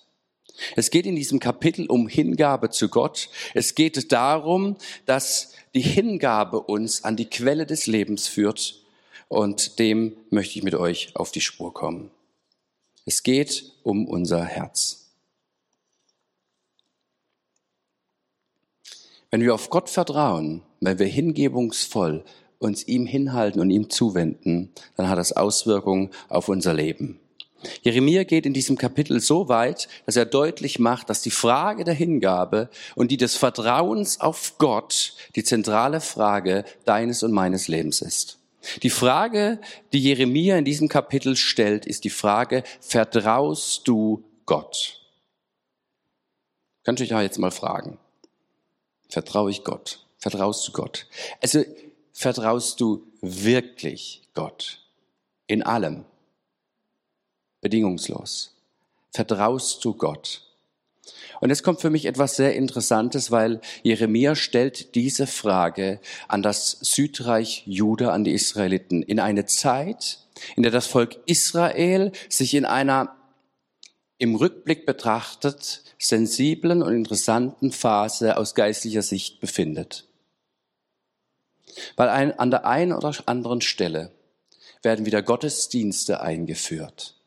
Es 0.75 0.89
geht 0.89 1.05
in 1.05 1.15
diesem 1.15 1.39
Kapitel 1.39 1.85
um 1.87 2.07
Hingabe 2.07 2.69
zu 2.69 2.89
Gott. 2.89 3.29
Es 3.53 3.75
geht 3.75 4.11
darum, 4.11 4.77
dass 5.05 5.53
die 5.73 5.81
Hingabe 5.81 6.61
uns 6.61 7.03
an 7.03 7.15
die 7.15 7.29
Quelle 7.29 7.65
des 7.65 7.87
Lebens 7.87 8.27
führt. 8.27 8.80
Und 9.31 9.79
dem 9.79 10.17
möchte 10.29 10.59
ich 10.59 10.63
mit 10.65 10.75
euch 10.75 11.15
auf 11.15 11.31
die 11.31 11.39
Spur 11.39 11.73
kommen. 11.73 12.11
Es 13.05 13.23
geht 13.23 13.71
um 13.81 14.05
unser 14.05 14.43
Herz. 14.43 15.09
Wenn 19.29 19.39
wir 19.39 19.53
auf 19.53 19.69
Gott 19.69 19.89
vertrauen, 19.89 20.63
wenn 20.81 20.99
wir 20.99 21.07
hingebungsvoll 21.07 22.25
uns 22.59 22.85
ihm 22.89 23.05
hinhalten 23.05 23.61
und 23.61 23.69
ihm 23.69 23.89
zuwenden, 23.89 24.73
dann 24.97 25.07
hat 25.07 25.17
das 25.17 25.31
Auswirkungen 25.31 26.09
auf 26.27 26.49
unser 26.49 26.73
Leben. 26.73 27.17
Jeremia 27.83 28.25
geht 28.25 28.45
in 28.45 28.53
diesem 28.53 28.77
Kapitel 28.77 29.21
so 29.21 29.47
weit, 29.47 29.87
dass 30.05 30.17
er 30.17 30.25
deutlich 30.25 30.77
macht, 30.77 31.09
dass 31.09 31.21
die 31.21 31.31
Frage 31.31 31.85
der 31.85 31.93
Hingabe 31.93 32.69
und 32.95 33.11
die 33.11 33.17
des 33.17 33.37
Vertrauens 33.37 34.19
auf 34.19 34.57
Gott 34.57 35.13
die 35.37 35.45
zentrale 35.45 36.01
Frage 36.01 36.65
deines 36.83 37.23
und 37.23 37.31
meines 37.31 37.69
Lebens 37.69 38.01
ist. 38.01 38.40
Die 38.83 38.89
Frage, 38.89 39.59
die 39.91 39.99
Jeremia 39.99 40.57
in 40.57 40.65
diesem 40.65 40.87
Kapitel 40.87 41.35
stellt, 41.35 41.85
ist 41.85 42.03
die 42.03 42.09
Frage, 42.09 42.63
vertraust 42.79 43.87
du 43.87 44.23
Gott? 44.45 44.99
Könnt 46.83 46.99
ihr 46.99 47.05
euch 47.05 47.11
ja 47.11 47.21
jetzt 47.21 47.39
mal 47.39 47.51
fragen. 47.51 47.97
Vertraue 49.09 49.51
ich 49.51 49.63
Gott? 49.63 50.05
Vertraust 50.17 50.67
du 50.67 50.71
Gott? 50.71 51.07
Also 51.41 51.63
vertraust 52.13 52.79
du 52.79 53.07
wirklich 53.21 54.21
Gott? 54.33 54.79
In 55.47 55.63
allem? 55.63 56.05
Bedingungslos. 57.61 58.55
Vertraust 59.11 59.83
du 59.83 59.93
Gott? 59.93 60.50
Und 61.41 61.49
es 61.49 61.63
kommt 61.63 61.81
für 61.81 61.89
mich 61.89 62.05
etwas 62.05 62.35
sehr 62.35 62.55
Interessantes, 62.55 63.31
weil 63.31 63.61
Jeremia 63.81 64.35
stellt 64.35 64.95
diese 64.95 65.27
Frage 65.27 65.99
an 66.27 66.43
das 66.43 66.77
Südreich 66.81 67.63
Juda, 67.65 68.11
an 68.11 68.23
die 68.23 68.31
Israeliten, 68.31 69.01
in 69.01 69.19
eine 69.19 69.45
Zeit, 69.45 70.19
in 70.55 70.63
der 70.63 70.71
das 70.71 70.85
Volk 70.85 71.17
Israel 71.25 72.11
sich 72.29 72.53
in 72.53 72.63
einer 72.63 73.17
im 74.19 74.35
Rückblick 74.35 74.85
betrachtet 74.85 75.81
sensiblen 75.97 76.83
und 76.83 76.93
interessanten 76.93 77.71
Phase 77.71 78.37
aus 78.37 78.53
geistlicher 78.53 79.01
Sicht 79.01 79.39
befindet. 79.39 80.07
Weil 81.95 82.09
ein, 82.09 82.37
an 82.37 82.51
der 82.51 82.65
einen 82.65 82.93
oder 82.93 83.13
anderen 83.25 83.61
Stelle 83.61 84.11
werden 84.83 85.07
wieder 85.07 85.23
Gottesdienste 85.23 86.21
eingeführt. 86.21 87.20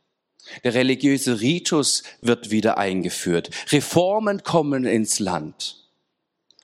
Der 0.62 0.74
religiöse 0.74 1.40
Ritus 1.40 2.02
wird 2.20 2.50
wieder 2.50 2.78
eingeführt. 2.78 3.50
Reformen 3.72 4.42
kommen 4.42 4.84
ins 4.84 5.18
Land. 5.18 5.84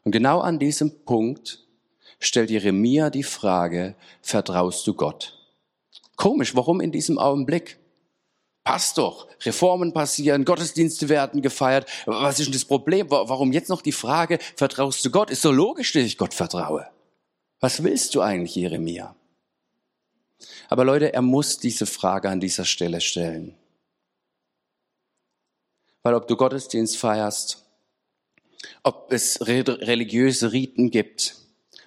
Und 0.04 0.12
genau 0.12 0.40
an 0.40 0.58
diesem 0.58 1.04
Punkt 1.04 1.64
stellt 2.18 2.50
Jeremia 2.50 3.10
die 3.10 3.22
Frage, 3.22 3.94
vertraust 4.22 4.86
du 4.86 4.94
Gott? 4.94 5.36
Komisch, 6.16 6.54
warum 6.54 6.80
in 6.80 6.92
diesem 6.92 7.18
Augenblick? 7.18 7.78
Passt 8.62 8.98
doch. 8.98 9.26
Reformen 9.42 9.94
passieren, 9.94 10.44
Gottesdienste 10.44 11.08
werden 11.08 11.40
gefeiert. 11.40 11.88
Was 12.04 12.38
ist 12.38 12.46
denn 12.46 12.52
das 12.52 12.66
Problem? 12.66 13.10
Warum 13.10 13.52
jetzt 13.52 13.70
noch 13.70 13.80
die 13.80 13.92
Frage, 13.92 14.38
vertraust 14.54 15.04
du 15.04 15.10
Gott? 15.10 15.30
Ist 15.30 15.42
so 15.42 15.50
logisch, 15.50 15.92
dass 15.92 16.04
ich 16.04 16.18
Gott 16.18 16.34
vertraue. 16.34 16.86
Was 17.58 17.82
willst 17.82 18.14
du 18.14 18.20
eigentlich, 18.20 18.54
Jeremia? 18.54 19.16
Aber 20.68 20.84
Leute, 20.84 21.12
er 21.12 21.22
muss 21.22 21.58
diese 21.58 21.86
Frage 21.86 22.28
an 22.28 22.40
dieser 22.40 22.64
Stelle 22.64 23.00
stellen. 23.00 23.56
Weil 26.02 26.14
ob 26.14 26.26
du 26.28 26.36
Gottesdienst 26.36 26.96
feierst, 26.96 27.64
ob 28.82 29.12
es 29.12 29.46
religiöse 29.46 30.52
Riten 30.52 30.90
gibt, 30.90 31.36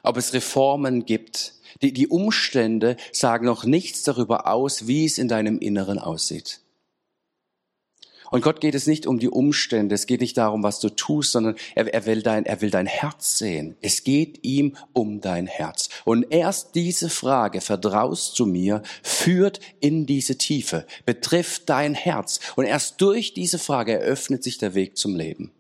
ob 0.04 0.18
es 0.18 0.34
Reformen 0.34 1.06
gibt, 1.06 1.54
die, 1.82 1.94
die 1.94 2.08
Umstände 2.08 2.98
sagen 3.12 3.46
noch 3.46 3.64
nichts 3.64 4.04
darüber 4.04 4.48
aus, 4.48 4.88
wie 4.88 5.06
es 5.06 5.18
in 5.18 5.28
deinem 5.28 5.60
Inneren 5.60 6.00
aussieht. 6.00 6.62
Und 8.34 8.42
Gott 8.42 8.62
geht 8.62 8.74
es 8.74 8.88
nicht 8.88 9.06
um 9.06 9.20
die 9.20 9.30
Umstände, 9.30 9.94
es 9.94 10.08
geht 10.08 10.22
nicht 10.22 10.40
darum, 10.40 10.64
was 10.64 10.80
du 10.80 10.90
tust, 10.90 11.34
sondern 11.34 11.56
er, 11.76 11.94
er, 11.94 12.08
will 12.08 12.24
dein, 12.24 12.48
er 12.48 12.62
will 12.62 12.72
dein 12.72 12.88
Herz 12.88 13.38
sehen. 13.38 13.76
Es 13.80 14.04
geht 14.04 14.40
ihm 14.42 14.76
um 14.92 15.22
dein 15.22 15.46
Herz. 15.46 15.90
Und 16.04 16.26
erst 16.32 16.74
diese 16.74 17.12
Frage, 17.12 17.62
vertraust 17.62 18.40
du 18.40 18.48
mir, 18.48 18.82
führt 19.04 19.60
in 19.82 20.08
diese 20.08 20.36
Tiefe, 20.36 20.88
betrifft 21.06 21.70
dein 21.70 21.94
Herz. 21.94 22.40
Und 22.56 22.66
erst 22.66 23.00
durch 23.02 23.36
diese 23.36 23.60
Frage 23.60 24.00
eröffnet 24.00 24.44
sich 24.44 24.58
der 24.58 24.74
Weg 24.74 24.98
zum 24.98 25.16
Leben. 25.16 25.52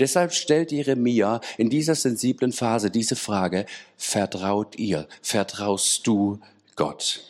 Deshalb 0.00 0.34
stellt 0.34 0.72
Jeremia 0.72 1.40
in 1.56 1.70
dieser 1.70 1.94
sensiblen 1.94 2.50
Phase 2.50 2.90
diese 2.90 3.14
Frage, 3.14 3.64
vertraut 3.96 4.76
ihr, 4.76 5.06
vertraust 5.22 6.04
du 6.04 6.40
Gott? 6.74 7.22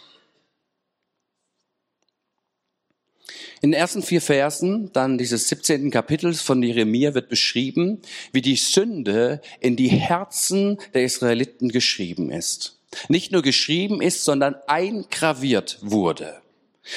In 3.60 3.72
den 3.72 3.80
ersten 3.80 4.02
vier 4.02 4.20
Versen, 4.20 4.90
dann 4.92 5.18
dieses 5.18 5.48
17. 5.48 5.90
Kapitels 5.90 6.40
von 6.40 6.62
Jeremia 6.62 7.14
wird 7.14 7.28
beschrieben, 7.28 8.00
wie 8.32 8.42
die 8.42 8.56
Sünde 8.56 9.40
in 9.60 9.76
die 9.76 9.88
Herzen 9.88 10.78
der 10.94 11.04
Israeliten 11.04 11.68
geschrieben 11.68 12.30
ist. 12.30 12.78
Nicht 13.08 13.32
nur 13.32 13.42
geschrieben 13.42 14.00
ist, 14.00 14.24
sondern 14.24 14.56
eingraviert 14.66 15.78
wurde. 15.82 16.40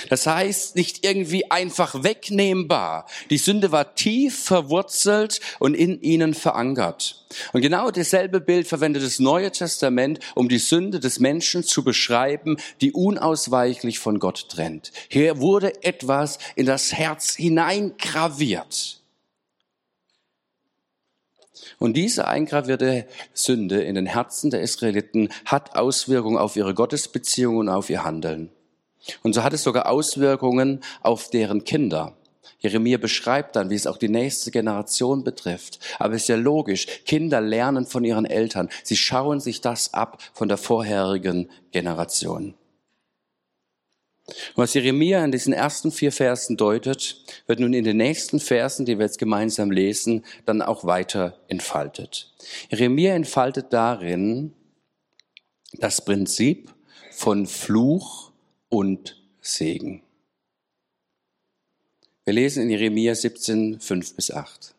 Das 0.10 0.28
heißt, 0.28 0.76
nicht 0.76 1.06
irgendwie 1.06 1.50
einfach 1.52 2.04
wegnehmbar. 2.04 3.06
Die 3.30 3.38
Sünde 3.38 3.72
war 3.72 3.96
tief 3.96 4.44
verwurzelt 4.44 5.40
und 5.60 5.74
in 5.74 6.02
ihnen 6.02 6.34
verankert. 6.34 7.26
Und 7.54 7.62
genau 7.62 7.92
dasselbe 7.92 8.42
Bild 8.42 8.68
verwendet 8.68 9.04
das 9.04 9.20
Neue 9.20 9.52
Testament, 9.52 10.20
um 10.36 10.50
die 10.50 10.60
Sünde 10.60 11.00
des 11.00 11.20
Menschen 11.20 11.64
zu 11.64 11.84
beschreiben, 11.84 12.58
die 12.82 12.92
unausweichlich 12.92 14.00
von 14.00 14.20
Gott 14.20 14.50
trennt. 14.50 14.92
Hier 15.10 15.40
wurde 15.40 15.84
etwas 15.84 16.40
in 16.56 16.66
das 16.66 16.94
Herz 16.94 17.36
hineingraviert. 17.36 19.02
Und 21.80 21.94
diese 21.98 22.28
eingravierte 22.28 23.08
Sünde 23.34 23.82
in 23.82 23.96
den 23.96 24.06
Herzen 24.06 24.52
der 24.52 24.62
Israeliten 24.62 25.30
hat 25.46 25.76
Auswirkungen 25.76 26.38
auf 26.38 26.56
ihre 26.56 26.76
Gottesbeziehungen 26.76 27.58
und 27.58 27.70
auf 27.70 27.90
ihr 27.90 28.04
Handeln. 28.04 28.52
Und 29.24 29.34
so 29.34 29.44
hat 29.44 29.54
es 29.54 29.64
sogar 29.64 29.90
Auswirkungen 29.90 30.82
auf 31.02 31.30
deren 31.30 31.64
Kinder. 31.64 32.16
Jeremia 32.60 32.98
beschreibt 32.98 33.56
dann, 33.56 33.72
wie 33.72 33.76
es 33.76 33.88
auch 33.88 33.98
die 33.98 34.10
nächste 34.10 34.52
Generation 34.52 35.24
betrifft. 35.24 35.80
Aber 35.98 36.14
es 36.14 36.24
ist 36.24 36.28
ja 36.28 36.36
logisch, 36.36 36.86
Kinder 37.06 37.42
lernen 37.42 37.88
von 37.88 38.04
ihren 38.04 38.26
Eltern. 38.26 38.70
Sie 38.84 38.96
schauen 38.96 39.40
sich 39.40 39.62
das 39.62 39.94
ab 39.96 40.22
von 40.34 40.48
der 40.48 40.58
vorherigen 40.58 41.50
Generation. 41.72 42.54
Und 44.28 44.64
was 44.64 44.76
Jeremia 44.76 45.26
in 45.26 45.32
diesen 45.32 45.54
ersten 45.54 45.92
vier 45.92 46.12
Versen 46.12 46.56
deutet, 46.56 47.18
wird 47.48 47.60
nun 47.60 47.74
in 47.74 47.84
den 47.84 47.98
nächsten 47.98 48.40
Versen, 48.40 48.86
die 48.86 48.98
wir 48.98 49.06
jetzt 49.06 49.18
gemeinsam 49.18 49.72
lesen, 49.72 50.24
dann 50.46 50.62
auch 50.62 50.86
weiter 50.86 51.40
entfaltet. 51.48 52.32
Jeremia 52.70 53.14
entfaltet 53.14 53.68
darin 53.72 54.54
das 55.74 56.06
Prinzip 56.06 56.72
von 57.12 57.48
Fluch 57.48 58.31
und 58.72 59.22
Segen. 59.42 60.02
Wir 62.24 62.34
lesen 62.34 62.64
in 62.64 62.70
Jeremia 62.72 63.14
17, 63.14 63.80
5 63.80 64.16
bis 64.16 64.32
8. 64.32 64.74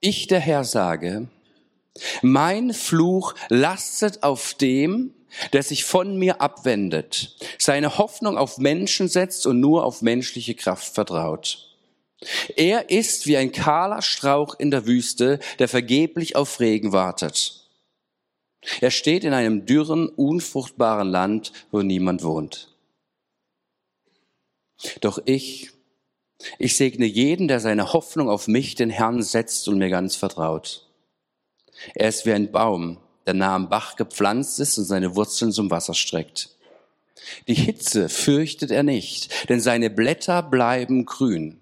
Ich, 0.00 0.26
der 0.26 0.40
Herr, 0.40 0.64
sage, 0.64 1.28
mein 2.22 2.74
Fluch 2.74 3.34
lastet 3.48 4.22
auf 4.22 4.54
dem, 4.54 5.14
der 5.52 5.62
sich 5.62 5.84
von 5.84 6.18
mir 6.18 6.40
abwendet, 6.40 7.36
seine 7.58 7.98
Hoffnung 7.98 8.38
auf 8.38 8.58
Menschen 8.58 9.08
setzt 9.08 9.46
und 9.46 9.60
nur 9.60 9.84
auf 9.84 10.02
menschliche 10.02 10.54
Kraft 10.54 10.94
vertraut. 10.94 11.76
Er 12.56 12.90
ist 12.90 13.26
wie 13.26 13.36
ein 13.36 13.52
kahler 13.52 14.02
Strauch 14.02 14.58
in 14.58 14.70
der 14.70 14.86
Wüste, 14.86 15.38
der 15.58 15.68
vergeblich 15.68 16.34
auf 16.34 16.58
Regen 16.58 16.92
wartet. 16.92 17.67
Er 18.80 18.90
steht 18.90 19.24
in 19.24 19.32
einem 19.32 19.66
dürren, 19.66 20.08
unfruchtbaren 20.08 21.08
Land, 21.08 21.52
wo 21.70 21.82
niemand 21.82 22.22
wohnt. 22.22 22.74
Doch 25.00 25.18
ich, 25.24 25.70
ich 26.58 26.76
segne 26.76 27.06
jeden, 27.06 27.48
der 27.48 27.60
seine 27.60 27.92
Hoffnung 27.92 28.28
auf 28.28 28.46
mich, 28.46 28.74
den 28.74 28.90
Herrn, 28.90 29.22
setzt 29.22 29.68
und 29.68 29.78
mir 29.78 29.90
ganz 29.90 30.16
vertraut. 30.16 30.86
Er 31.94 32.08
ist 32.08 32.26
wie 32.26 32.32
ein 32.32 32.52
Baum, 32.52 32.98
der 33.26 33.34
nah 33.34 33.54
am 33.54 33.68
Bach 33.68 33.96
gepflanzt 33.96 34.60
ist 34.60 34.78
und 34.78 34.84
seine 34.84 35.16
Wurzeln 35.16 35.52
zum 35.52 35.70
Wasser 35.70 35.94
streckt. 35.94 36.50
Die 37.46 37.54
Hitze 37.54 38.08
fürchtet 38.08 38.70
er 38.70 38.82
nicht, 38.82 39.48
denn 39.48 39.60
seine 39.60 39.90
Blätter 39.90 40.42
bleiben 40.42 41.04
grün. 41.04 41.60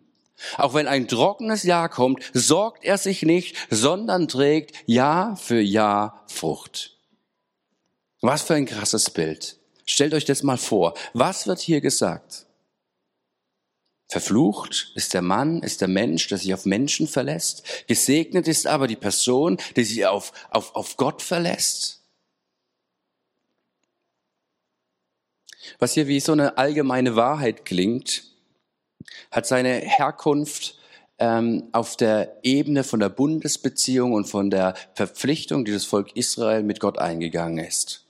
Auch 0.59 0.75
wenn 0.75 0.87
ein 0.87 1.09
trockenes 1.09 1.63
Jahr 1.63 1.89
kommt, 1.89 2.23
sorgt 2.35 2.85
er 2.85 2.99
sich 2.99 3.23
nicht, 3.23 3.57
sondern 3.71 4.29
trägt 4.29 4.77
Jahr 4.87 5.37
für 5.37 5.61
Jahr 5.61 6.25
Frucht. 6.27 6.96
Was 8.27 8.43
für 8.43 8.55
ein 8.55 8.67
krasses 8.67 9.09
Bild. 9.09 9.57
Stellt 9.85 10.13
euch 10.13 10.25
das 10.25 10.43
mal 10.43 10.59
vor. 10.59 10.95
Was 11.13 11.47
wird 11.47 11.61
hier 11.61 11.81
gesagt? 11.81 12.47
Verflucht 14.09 14.91
ist 14.97 15.15
der 15.15 15.23
Mann, 15.23 15.63
ist 15.63 15.81
der 15.81 15.87
Mensch, 15.87 16.27
der 16.27 16.39
sich 16.39 16.53
auf 16.53 16.65
Menschen 16.65 17.07
verlässt. 17.07 17.63
Gesegnet 17.87 18.49
ist 18.49 18.67
aber 18.67 18.89
die 18.89 18.97
Person, 18.97 19.59
die 19.77 19.85
sich 19.85 20.07
auf, 20.07 20.33
auf, 20.51 20.75
auf 20.75 20.97
Gott 20.97 21.23
verlässt. 21.23 22.03
Was 25.79 25.93
hier 25.95 26.09
wie 26.09 26.19
so 26.19 26.33
eine 26.33 26.59
allgemeine 26.59 27.15
Wahrheit 27.15 27.65
klingt, 27.65 28.25
hat 29.31 29.47
seine 29.47 29.75
Herkunft 29.75 30.81
ähm, 31.19 31.69
auf 31.71 31.97
der 31.97 32.41
Ebene 32.43 32.83
von 32.83 32.99
der 32.99 33.09
Bundesbeziehung 33.09 34.15
und 34.15 34.25
von 34.25 34.51
der 34.51 34.75
Verpflichtung, 34.95 35.65
die 35.65 35.73
das 35.73 35.85
Volk 35.85 36.17
Israel 36.17 36.65
mit 36.65 36.81
Gott 36.81 36.99
eingegangen 36.99 37.65
ist. 37.65 38.06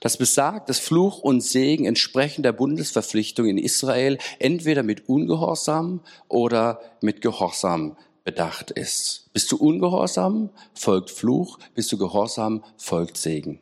Das 0.00 0.16
besagt, 0.16 0.68
dass 0.68 0.78
Fluch 0.78 1.18
und 1.18 1.40
Segen 1.40 1.84
entsprechend 1.84 2.44
der 2.44 2.52
Bundesverpflichtung 2.52 3.46
in 3.46 3.58
Israel 3.58 4.18
entweder 4.38 4.82
mit 4.82 5.08
Ungehorsam 5.08 6.00
oder 6.28 6.80
mit 7.00 7.20
Gehorsam 7.20 7.96
bedacht 8.24 8.70
ist. 8.70 9.30
Bist 9.32 9.50
du 9.52 9.56
ungehorsam, 9.56 10.50
folgt 10.74 11.10
Fluch, 11.10 11.58
bist 11.74 11.90
du 11.92 11.98
gehorsam, 11.98 12.64
folgt 12.76 13.16
Segen. 13.16 13.60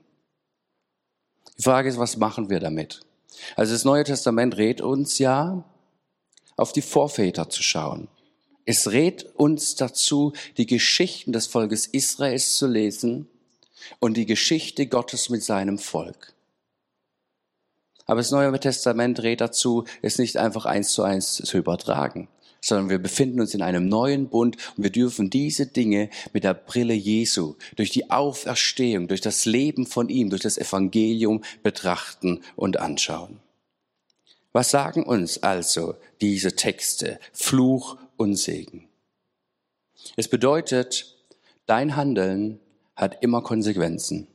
Die 1.58 1.62
Frage 1.62 1.88
ist, 1.88 1.98
was 1.98 2.16
machen 2.16 2.50
wir 2.50 2.60
damit? 2.60 3.00
Also 3.56 3.72
das 3.72 3.84
Neue 3.84 4.04
Testament 4.04 4.56
rät 4.56 4.80
uns 4.80 5.18
ja, 5.18 5.64
auf 6.56 6.72
die 6.72 6.82
Vorväter 6.82 7.48
zu 7.48 7.62
schauen. 7.62 8.08
Es 8.66 8.92
rät 8.92 9.24
uns 9.36 9.74
dazu, 9.76 10.32
die 10.56 10.66
Geschichten 10.66 11.32
des 11.32 11.46
Volkes 11.46 11.86
Israels 11.86 12.56
zu 12.56 12.66
lesen 12.66 13.28
und 13.98 14.16
die 14.16 14.26
Geschichte 14.26 14.86
Gottes 14.86 15.28
mit 15.28 15.42
seinem 15.42 15.78
Volk. 15.78 16.34
Aber 18.06 18.20
das 18.20 18.32
Neue 18.32 18.58
Testament 18.58 19.20
rät 19.22 19.40
dazu, 19.40 19.84
es 20.02 20.18
nicht 20.18 20.36
einfach 20.36 20.66
eins 20.66 20.92
zu 20.92 21.02
eins 21.02 21.34
zu 21.34 21.56
übertragen, 21.56 22.28
sondern 22.60 22.90
wir 22.90 22.98
befinden 22.98 23.40
uns 23.40 23.54
in 23.54 23.62
einem 23.62 23.88
neuen 23.88 24.28
Bund 24.28 24.56
und 24.76 24.82
wir 24.82 24.90
dürfen 24.90 25.30
diese 25.30 25.66
Dinge 25.66 26.10
mit 26.32 26.44
der 26.44 26.54
Brille 26.54 26.94
Jesu, 26.94 27.54
durch 27.76 27.90
die 27.90 28.10
Auferstehung, 28.10 29.08
durch 29.08 29.20
das 29.20 29.44
Leben 29.44 29.86
von 29.86 30.08
ihm, 30.08 30.30
durch 30.30 30.42
das 30.42 30.58
Evangelium 30.58 31.42
betrachten 31.62 32.42
und 32.56 32.78
anschauen. 32.78 33.40
Was 34.52 34.70
sagen 34.70 35.04
uns 35.04 35.42
also 35.42 35.94
diese 36.20 36.56
Texte, 36.56 37.20
Fluch 37.32 37.96
und 38.16 38.34
Segen? 38.34 38.88
Es 40.16 40.26
bedeutet, 40.26 41.16
dein 41.66 41.94
Handeln 41.94 42.58
hat 43.00 43.22
immer 43.22 43.42
Konsequenzen. 43.42 44.28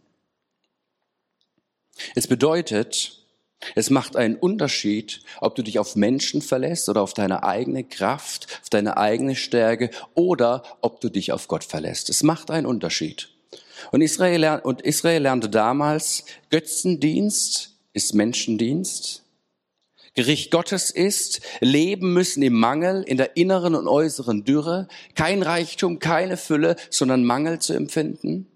Es 2.16 2.28
bedeutet, 2.28 3.26
es 3.74 3.90
macht 3.90 4.16
einen 4.16 4.36
Unterschied, 4.36 5.22
ob 5.40 5.56
du 5.56 5.64
dich 5.64 5.80
auf 5.80 5.96
Menschen 5.96 6.42
verlässt 6.42 6.90
oder 6.90 7.02
auf 7.02 7.14
deine 7.14 7.44
eigene 7.44 7.84
Kraft, 7.84 8.48
auf 8.62 8.70
deine 8.70 8.98
eigene 8.98 9.36
Stärke 9.36 9.90
oder 10.14 10.64
ob 10.82 11.00
du 11.02 11.10
dich 11.10 11.32
auf 11.32 11.48
Gott 11.48 11.64
verlässt. 11.64 12.10
Es 12.10 12.22
macht 12.22 12.52
einen 12.52 12.66
Unterschied. 12.66 13.30
Und 13.92 14.02
Israel, 14.02 14.62
und 14.64 14.82
Israel 14.82 15.24
lernte 15.24 15.50
damals, 15.50 16.26
Götzendienst 16.50 17.76
ist 17.94 18.14
Menschendienst. 18.14 19.24
Gericht 20.16 20.50
Gottes 20.50 20.92
ist, 20.92 21.42
leben 21.60 22.14
müssen 22.14 22.42
im 22.42 22.54
Mangel, 22.54 23.04
in 23.04 23.18
der 23.18 23.36
inneren 23.36 23.76
und 23.76 23.88
äußeren 23.88 24.46
Dürre, 24.46 24.88
kein 25.14 25.44
Reichtum, 25.44 26.00
keine 26.00 26.38
Fülle, 26.38 26.78
sondern 26.90 27.26
Mangel 27.26 27.60
zu 27.60 27.74
empfinden. 27.74 28.48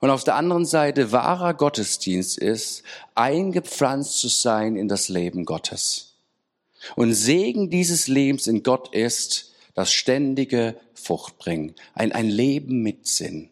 Und 0.00 0.10
auf 0.10 0.24
der 0.24 0.36
anderen 0.36 0.64
Seite 0.64 1.10
wahrer 1.12 1.54
Gottesdienst 1.54 2.38
ist, 2.38 2.84
eingepflanzt 3.14 4.18
zu 4.18 4.28
sein 4.28 4.76
in 4.76 4.88
das 4.88 5.08
Leben 5.08 5.44
Gottes. 5.44 6.14
Und 6.94 7.12
Segen 7.14 7.70
dieses 7.70 8.06
Lebens 8.06 8.46
in 8.46 8.62
Gott 8.62 8.94
ist 8.94 9.52
das 9.74 9.92
ständige 9.92 10.78
Fruchtbringen, 10.94 11.74
ein, 11.94 12.12
ein 12.12 12.28
Leben 12.28 12.82
mit 12.82 13.06
Sinn. 13.06 13.50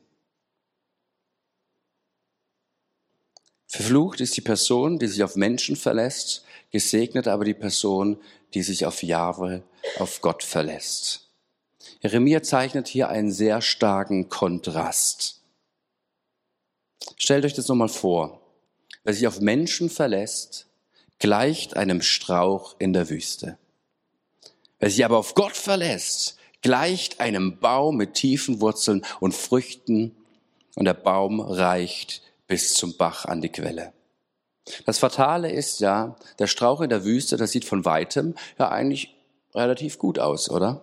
Verflucht 3.66 4.20
ist 4.20 4.36
die 4.36 4.42
Person, 4.42 4.98
die 4.98 5.08
sich 5.08 5.22
auf 5.22 5.36
Menschen 5.36 5.76
verlässt, 5.76 6.44
gesegnet 6.70 7.28
aber 7.28 7.44
die 7.44 7.54
Person, 7.54 8.18
die 8.54 8.62
sich 8.62 8.86
auf 8.86 9.02
Jahwe, 9.02 9.62
auf 9.98 10.20
Gott 10.20 10.42
verlässt. 10.42 11.28
Jeremia 12.00 12.42
zeichnet 12.42 12.88
hier 12.88 13.08
einen 13.08 13.32
sehr 13.32 13.60
starken 13.60 14.28
Kontrast. 14.28 15.42
Stellt 17.16 17.44
euch 17.44 17.54
das 17.54 17.68
nochmal 17.68 17.88
vor. 17.88 18.40
Wer 19.04 19.14
sich 19.14 19.26
auf 19.26 19.40
Menschen 19.40 19.88
verlässt, 19.88 20.66
gleicht 21.18 21.76
einem 21.76 22.02
Strauch 22.02 22.76
in 22.78 22.92
der 22.92 23.08
Wüste. 23.08 23.58
Wer 24.78 24.90
sich 24.90 25.04
aber 25.04 25.18
auf 25.18 25.34
Gott 25.34 25.56
verlässt, 25.56 26.36
gleicht 26.62 27.20
einem 27.20 27.58
Baum 27.58 27.96
mit 27.96 28.14
tiefen 28.14 28.60
Wurzeln 28.60 29.04
und 29.20 29.34
Früchten 29.34 30.16
und 30.74 30.84
der 30.84 30.94
Baum 30.94 31.40
reicht 31.40 32.22
bis 32.46 32.74
zum 32.74 32.96
Bach 32.96 33.24
an 33.24 33.40
die 33.40 33.48
Quelle. 33.48 33.92
Das 34.84 34.98
Fatale 34.98 35.50
ist 35.50 35.80
ja, 35.80 36.16
der 36.38 36.48
Strauch 36.48 36.80
in 36.80 36.90
der 36.90 37.04
Wüste, 37.04 37.36
das 37.36 37.52
sieht 37.52 37.64
von 37.64 37.84
weitem 37.84 38.34
ja 38.58 38.68
eigentlich 38.68 39.14
relativ 39.54 39.98
gut 39.98 40.18
aus, 40.18 40.50
oder? 40.50 40.82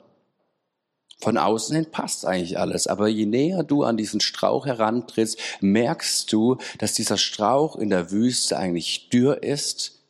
Von 1.19 1.37
außen 1.37 1.75
hin 1.75 1.91
passt 1.91 2.25
eigentlich 2.25 2.59
alles, 2.59 2.87
aber 2.87 3.07
je 3.07 3.25
näher 3.25 3.63
du 3.63 3.83
an 3.83 3.97
diesen 3.97 4.19
Strauch 4.19 4.65
herantrittst, 4.65 5.39
merkst 5.61 6.31
du, 6.33 6.57
dass 6.79 6.93
dieser 6.93 7.17
Strauch 7.17 7.77
in 7.77 7.89
der 7.89 8.11
Wüste 8.11 8.57
eigentlich 8.57 9.09
dürr 9.09 9.41
ist 9.41 10.03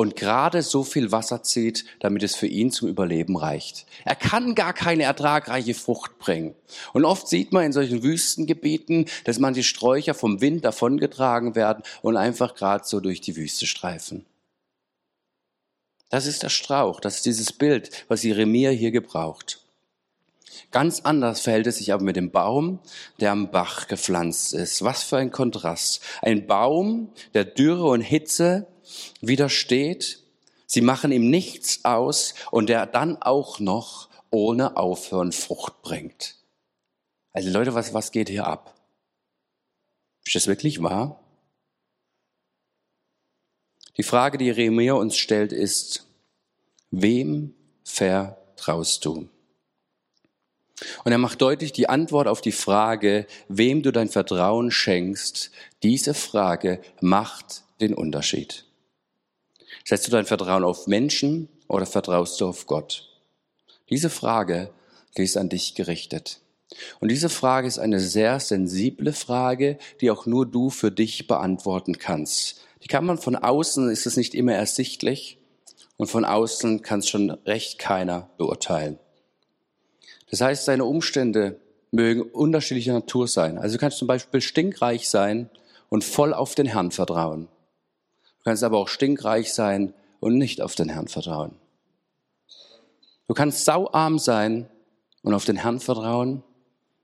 und 0.00 0.16
gerade 0.16 0.62
so 0.62 0.82
viel 0.82 1.12
Wasser 1.12 1.42
zieht, 1.42 1.84
damit 1.98 2.22
es 2.22 2.34
für 2.34 2.46
ihn 2.46 2.70
zum 2.70 2.88
Überleben 2.88 3.36
reicht. 3.36 3.84
Er 4.06 4.16
kann 4.16 4.54
gar 4.54 4.72
keine 4.72 5.02
ertragreiche 5.02 5.74
Frucht 5.74 6.18
bringen. 6.18 6.54
Und 6.94 7.04
oft 7.04 7.28
sieht 7.28 7.52
man 7.52 7.64
in 7.64 7.72
solchen 7.72 8.02
Wüstengebieten, 8.02 9.04
dass 9.24 9.38
manche 9.38 9.62
Sträucher 9.62 10.14
vom 10.14 10.40
Wind 10.40 10.64
davongetragen 10.64 11.54
werden 11.54 11.84
und 12.00 12.16
einfach 12.16 12.54
gerade 12.54 12.84
so 12.86 13.00
durch 13.00 13.20
die 13.20 13.36
Wüste 13.36 13.66
streifen. 13.66 14.24
Das 16.08 16.24
ist 16.24 16.42
der 16.42 16.48
Strauch, 16.48 17.00
das 17.00 17.16
ist 17.16 17.26
dieses 17.26 17.52
Bild, 17.52 18.06
was 18.08 18.22
Jeremia 18.22 18.70
hier 18.70 18.92
gebraucht. 18.92 19.59
Ganz 20.70 21.00
anders 21.00 21.40
verhält 21.40 21.66
es 21.66 21.78
sich 21.78 21.92
aber 21.92 22.02
mit 22.02 22.16
dem 22.16 22.30
Baum, 22.30 22.80
der 23.18 23.32
am 23.32 23.50
Bach 23.50 23.88
gepflanzt 23.88 24.54
ist. 24.54 24.82
Was 24.82 25.02
für 25.02 25.16
ein 25.16 25.30
Kontrast. 25.30 26.02
Ein 26.22 26.46
Baum, 26.46 27.12
der 27.34 27.44
Dürre 27.44 27.86
und 27.86 28.00
Hitze 28.00 28.66
widersteht. 29.20 30.22
Sie 30.66 30.80
machen 30.80 31.12
ihm 31.12 31.30
nichts 31.30 31.84
aus 31.84 32.34
und 32.50 32.68
der 32.68 32.86
dann 32.86 33.20
auch 33.20 33.58
noch 33.58 34.08
ohne 34.30 34.76
Aufhören 34.76 35.32
Frucht 35.32 35.82
bringt. 35.82 36.36
Also 37.32 37.50
Leute, 37.50 37.74
was, 37.74 37.94
was 37.94 38.12
geht 38.12 38.28
hier 38.28 38.46
ab? 38.46 38.74
Ist 40.24 40.34
das 40.34 40.46
wirklich 40.46 40.82
wahr? 40.82 41.20
Die 43.96 44.02
Frage, 44.02 44.38
die 44.38 44.46
Jeremia 44.46 44.94
uns 44.94 45.16
stellt, 45.16 45.52
ist, 45.52 46.06
wem 46.90 47.54
vertraust 47.84 49.04
du? 49.04 49.28
Und 51.04 51.12
er 51.12 51.18
macht 51.18 51.42
deutlich 51.42 51.72
die 51.72 51.88
Antwort 51.88 52.26
auf 52.26 52.40
die 52.40 52.52
Frage, 52.52 53.26
wem 53.48 53.82
du 53.82 53.92
dein 53.92 54.08
Vertrauen 54.08 54.70
schenkst. 54.70 55.50
Diese 55.82 56.14
Frage 56.14 56.80
macht 57.00 57.64
den 57.80 57.94
Unterschied. 57.94 58.64
Setzt 59.84 60.06
du 60.06 60.10
dein 60.10 60.26
Vertrauen 60.26 60.64
auf 60.64 60.86
Menschen 60.86 61.48
oder 61.68 61.86
vertraust 61.86 62.40
du 62.40 62.46
auf 62.46 62.66
Gott? 62.66 63.08
Diese 63.88 64.10
Frage, 64.10 64.70
die 65.16 65.24
ist 65.24 65.36
an 65.36 65.48
dich 65.48 65.74
gerichtet. 65.74 66.40
Und 67.00 67.10
diese 67.10 67.28
Frage 67.28 67.66
ist 67.66 67.78
eine 67.78 67.98
sehr 67.98 68.38
sensible 68.38 69.12
Frage, 69.12 69.78
die 70.00 70.10
auch 70.10 70.26
nur 70.26 70.46
du 70.46 70.70
für 70.70 70.92
dich 70.92 71.26
beantworten 71.26 71.98
kannst. 71.98 72.60
Die 72.82 72.88
kann 72.88 73.04
man 73.04 73.18
von 73.18 73.36
außen, 73.36 73.90
ist 73.90 74.06
es 74.06 74.16
nicht 74.16 74.34
immer 74.34 74.54
ersichtlich, 74.54 75.38
und 75.96 76.06
von 76.06 76.24
außen 76.24 76.82
kann 76.82 77.00
es 77.00 77.08
schon 77.08 77.30
recht 77.30 77.78
keiner 77.78 78.30
beurteilen. 78.38 78.98
Das 80.30 80.40
heißt, 80.40 80.68
deine 80.68 80.84
Umstände 80.84 81.60
mögen 81.90 82.22
unterschiedlicher 82.22 82.92
Natur 82.92 83.26
sein. 83.26 83.58
Also 83.58 83.76
du 83.76 83.80
kannst 83.80 83.98
zum 83.98 84.08
Beispiel 84.08 84.40
stinkreich 84.40 85.08
sein 85.08 85.50
und 85.88 86.04
voll 86.04 86.32
auf 86.32 86.54
den 86.54 86.66
Herrn 86.66 86.90
vertrauen. 86.90 87.48
Du 88.38 88.44
kannst 88.44 88.64
aber 88.64 88.78
auch 88.78 88.88
stinkreich 88.88 89.52
sein 89.52 89.92
und 90.20 90.38
nicht 90.38 90.62
auf 90.62 90.74
den 90.74 90.88
Herrn 90.88 91.08
vertrauen. 91.08 91.56
Du 93.26 93.34
kannst 93.34 93.64
sauarm 93.64 94.18
sein 94.18 94.68
und 95.22 95.34
auf 95.34 95.44
den 95.44 95.56
Herrn 95.56 95.80
vertrauen, 95.80 96.42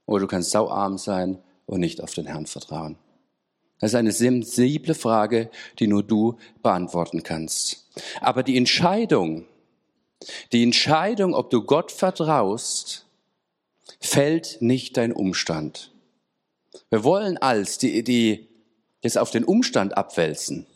oder 0.07 0.21
du 0.21 0.27
kannst 0.27 0.51
sauarm 0.51 0.99
sein 0.99 1.39
und 1.67 1.81
nicht 1.81 2.01
auf 2.01 2.15
den 2.15 2.27
Herrn 2.27 2.47
vertrauen. 2.47 2.97
Das 3.81 3.91
ist 3.91 3.97
eine 3.97 4.13
sensible 4.13 4.95
Frage, 4.95 5.51
die 5.79 5.87
nur 5.87 6.03
du 6.03 6.39
beantworten 6.63 7.23
kannst. 7.23 7.89
Aber 8.21 8.43
die 8.43 8.57
Entscheidung, 8.57 9.45
die 10.53 10.63
Entscheidung, 10.63 11.35
ob 11.35 11.51
du 11.51 11.63
Gott 11.63 11.93
vertraust, 11.93 13.06
fällt 14.01 14.59
nicht 14.61 14.97
dein 14.97 15.13
Umstand. 15.13 15.93
Wir 16.91 17.05
wollen 17.05 17.39
als 17.39 17.79
die, 17.79 18.03
die 18.03 18.49
das 19.03 19.17
auf 19.17 19.31
den 19.31 19.45
Umstand 19.45 19.97
abwälzen. 19.97 20.67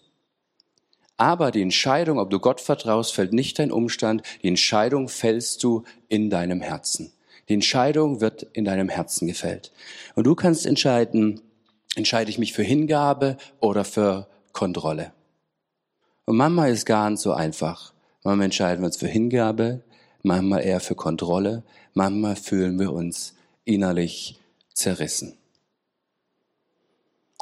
Aber 1.16 1.50
die 1.50 1.62
Entscheidung, 1.62 2.18
ob 2.18 2.30
du 2.30 2.38
Gott 2.38 2.60
vertraust, 2.60 3.12
fällt 3.12 3.32
nicht 3.32 3.58
dein 3.58 3.72
Umstand. 3.72 4.22
Die 4.42 4.48
Entscheidung 4.48 5.08
fällst 5.08 5.62
du 5.62 5.84
in 6.08 6.30
deinem 6.30 6.62
Herzen. 6.62 7.12
Die 7.48 7.54
Entscheidung 7.54 8.20
wird 8.20 8.44
in 8.54 8.64
deinem 8.64 8.88
Herzen 8.88 9.26
gefällt. 9.26 9.72
Und 10.14 10.24
du 10.24 10.34
kannst 10.34 10.64
entscheiden, 10.64 11.40
entscheide 11.96 12.30
ich 12.30 12.38
mich 12.38 12.52
für 12.52 12.62
Hingabe 12.62 13.36
oder 13.58 13.84
für 13.84 14.28
Kontrolle. 14.52 15.12
Und 16.24 16.36
manchmal 16.36 16.70
ist 16.70 16.86
gar 16.86 17.10
nicht 17.10 17.20
so 17.20 17.32
einfach. 17.32 17.92
Manchmal 18.22 18.46
entscheiden 18.46 18.82
wir 18.82 18.86
uns 18.86 18.96
für 18.96 19.08
Hingabe, 19.08 19.82
manchmal 20.22 20.64
eher 20.64 20.80
für 20.80 20.94
Kontrolle, 20.94 21.64
manchmal 21.94 22.36
fühlen 22.36 22.78
wir 22.78 22.92
uns 22.92 23.34
innerlich 23.64 24.40
zerrissen. 24.72 25.36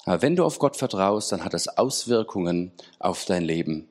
Aber 0.05 0.23
wenn 0.23 0.37
du 0.37 0.45
auf 0.45 0.59
Gott 0.59 0.77
vertraust, 0.77 1.33
dann 1.33 1.45
hat 1.45 1.55
das 1.55 1.69
Auswirkungen 1.69 2.73
auf 2.99 3.25
dein 3.27 3.45
Leben. 3.45 3.89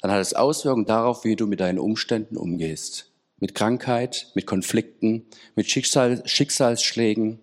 Dann 0.00 0.10
hat 0.10 0.20
es 0.20 0.34
Auswirkungen 0.34 0.86
darauf, 0.86 1.24
wie 1.24 1.36
du 1.36 1.46
mit 1.46 1.60
deinen 1.60 1.78
Umständen 1.78 2.36
umgehst. 2.36 3.10
Mit 3.38 3.54
Krankheit, 3.54 4.32
mit 4.34 4.46
Konflikten, 4.46 5.26
mit 5.54 5.70
Schicksal, 5.70 6.22
Schicksalsschlägen, 6.26 7.38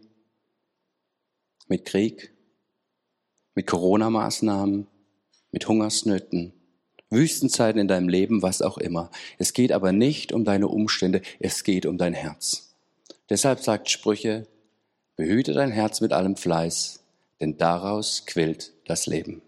mit 1.68 1.86
Krieg, 1.86 2.34
mit 3.56 3.68
Corona-Maßnahmen, 3.68 4.88
mit 5.52 5.68
Hungersnöten, 5.68 6.54
Wüstenzeiten 7.10 7.82
in 7.82 7.88
deinem 7.88 8.08
Leben, 8.08 8.42
was 8.42 8.62
auch 8.62 8.78
immer. 8.78 9.10
Es 9.38 9.54
geht 9.54 9.72
aber 9.72 9.92
nicht 9.92 10.32
um 10.32 10.46
deine 10.46 10.68
Umstände, 10.68 11.22
es 11.40 11.64
geht 11.64 11.86
um 11.86 11.98
dein 11.98 12.14
Herz. 12.14 12.76
Deshalb 13.30 13.60
sagt 13.60 13.90
Sprüche, 13.90 14.48
behüte 15.16 15.54
dein 15.54 15.72
Herz 15.72 16.02
mit 16.02 16.14
allem 16.14 16.36
Fleiß, 16.36 17.02
denn 17.40 17.58
daraus 17.58 18.26
quillt 18.26 18.74
das 18.86 19.06
Leben. 19.06 19.42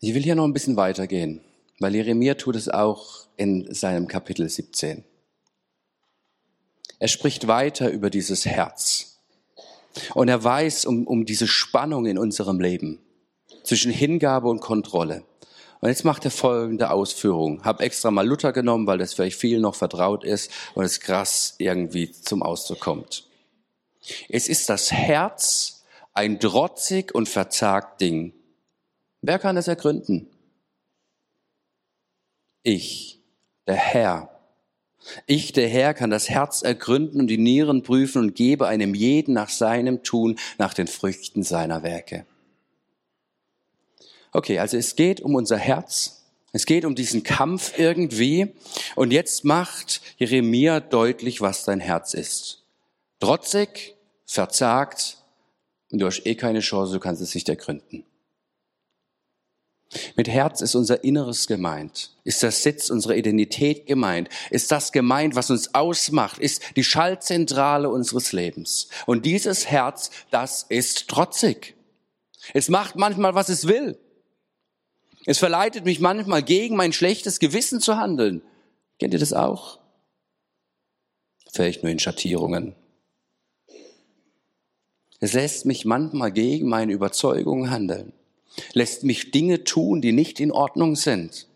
Ich 0.00 0.14
will 0.14 0.22
hier 0.22 0.36
noch 0.36 0.44
ein 0.44 0.52
bisschen 0.52 0.76
weitergehen, 0.76 1.40
weil 1.80 1.94
Jeremia 1.94 2.34
tut 2.34 2.54
es 2.54 2.68
auch 2.68 3.26
in 3.36 3.72
seinem 3.74 4.06
Kapitel 4.06 4.48
17. 4.48 5.04
Er 7.00 7.08
spricht 7.08 7.46
weiter 7.48 7.90
über 7.90 8.10
dieses 8.10 8.46
Herz. 8.46 9.17
Und 10.14 10.28
er 10.28 10.42
weiß 10.42 10.84
um, 10.84 11.06
um 11.06 11.24
diese 11.24 11.46
Spannung 11.46 12.06
in 12.06 12.18
unserem 12.18 12.60
Leben 12.60 13.00
zwischen 13.64 13.90
Hingabe 13.90 14.48
und 14.48 14.60
Kontrolle. 14.60 15.24
Und 15.80 15.88
jetzt 15.88 16.04
macht 16.04 16.24
er 16.24 16.30
folgende 16.30 16.90
Ausführung. 16.90 17.62
Hab 17.64 17.80
extra 17.80 18.10
mal 18.10 18.26
Luther 18.26 18.52
genommen, 18.52 18.86
weil 18.86 18.98
das 18.98 19.14
vielleicht 19.14 19.38
viel 19.38 19.60
noch 19.60 19.74
vertraut 19.74 20.24
ist 20.24 20.50
und 20.74 20.84
es 20.84 21.00
krass 21.00 21.54
irgendwie 21.58 22.10
zum 22.10 22.42
Ausdruck 22.42 22.80
kommt. 22.80 23.28
Es 24.28 24.48
ist 24.48 24.68
das 24.68 24.90
Herz 24.90 25.84
ein 26.14 26.40
trotzig 26.40 27.14
und 27.14 27.28
verzagt 27.28 28.00
Ding. 28.00 28.32
Wer 29.20 29.38
kann 29.38 29.56
es 29.56 29.68
ergründen? 29.68 30.28
Ich, 32.62 33.20
der 33.66 33.76
Herr. 33.76 34.37
Ich, 35.26 35.52
der 35.52 35.68
Herr, 35.68 35.94
kann 35.94 36.10
das 36.10 36.28
Herz 36.28 36.62
ergründen 36.62 37.20
und 37.20 37.26
die 37.28 37.38
Nieren 37.38 37.82
prüfen 37.82 38.22
und 38.22 38.34
gebe 38.34 38.66
einem 38.66 38.94
jeden 38.94 39.34
nach 39.34 39.48
seinem 39.48 40.02
Tun, 40.02 40.38
nach 40.58 40.74
den 40.74 40.86
Früchten 40.86 41.42
seiner 41.42 41.82
Werke. 41.82 42.26
Okay, 44.32 44.58
also 44.58 44.76
es 44.76 44.96
geht 44.96 45.20
um 45.20 45.34
unser 45.34 45.56
Herz. 45.56 46.24
Es 46.52 46.66
geht 46.66 46.84
um 46.84 46.94
diesen 46.94 47.22
Kampf 47.22 47.78
irgendwie. 47.78 48.54
Und 48.94 49.12
jetzt 49.12 49.44
macht 49.44 50.00
Jeremia 50.16 50.80
deutlich, 50.80 51.40
was 51.40 51.64
dein 51.64 51.80
Herz 51.80 52.14
ist. 52.14 52.62
Trotzig, 53.20 53.96
verzagt 54.26 55.18
und 55.90 56.00
du 56.00 56.06
hast 56.06 56.26
eh 56.26 56.34
keine 56.34 56.60
Chance, 56.60 56.92
du 56.92 57.00
kannst 57.00 57.22
es 57.22 57.34
nicht 57.34 57.48
ergründen. 57.48 58.04
Mit 60.16 60.28
Herz 60.28 60.60
ist 60.60 60.74
unser 60.74 61.02
Inneres 61.02 61.46
gemeint, 61.46 62.10
ist 62.24 62.42
der 62.42 62.50
Sitz 62.50 62.90
unserer 62.90 63.16
Identität 63.16 63.86
gemeint, 63.86 64.28
ist 64.50 64.70
das 64.70 64.92
gemeint, 64.92 65.34
was 65.34 65.50
uns 65.50 65.74
ausmacht, 65.74 66.38
ist 66.38 66.76
die 66.76 66.84
Schaltzentrale 66.84 67.88
unseres 67.88 68.32
Lebens. 68.32 68.88
Und 69.06 69.24
dieses 69.24 69.66
Herz, 69.66 70.10
das 70.30 70.64
ist 70.68 71.08
trotzig. 71.08 71.74
Es 72.52 72.68
macht 72.68 72.96
manchmal, 72.96 73.34
was 73.34 73.48
es 73.48 73.66
will. 73.66 73.98
Es 75.24 75.38
verleitet 75.38 75.86
mich 75.86 76.00
manchmal 76.00 76.42
gegen 76.42 76.76
mein 76.76 76.92
schlechtes 76.92 77.38
Gewissen 77.38 77.80
zu 77.80 77.96
handeln. 77.96 78.42
Kennt 78.98 79.14
ihr 79.14 79.20
das 79.20 79.32
auch? 79.32 79.78
Vielleicht 81.50 81.82
nur 81.82 81.90
in 81.90 81.98
Schattierungen. 81.98 82.74
Es 85.18 85.32
lässt 85.32 85.64
mich 85.64 85.86
manchmal 85.86 86.30
gegen 86.30 86.68
meine 86.68 86.92
Überzeugungen 86.92 87.70
handeln 87.70 88.12
lässt 88.72 89.04
mich 89.04 89.30
Dinge 89.30 89.64
tun, 89.64 90.00
die 90.00 90.12
nicht 90.12 90.40
in 90.40 90.52
Ordnung 90.52 90.96
sind. 90.96 91.46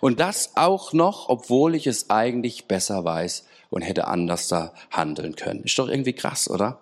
Und 0.00 0.20
das 0.20 0.52
auch 0.56 0.92
noch, 0.92 1.28
obwohl 1.28 1.74
ich 1.74 1.86
es 1.86 2.10
eigentlich 2.10 2.66
besser 2.66 3.04
weiß 3.04 3.44
und 3.70 3.82
hätte 3.82 4.08
anders 4.08 4.48
da 4.48 4.72
handeln 4.90 5.36
können. 5.36 5.64
Ist 5.64 5.78
doch 5.78 5.88
irgendwie 5.88 6.12
krass, 6.12 6.50
oder? 6.50 6.80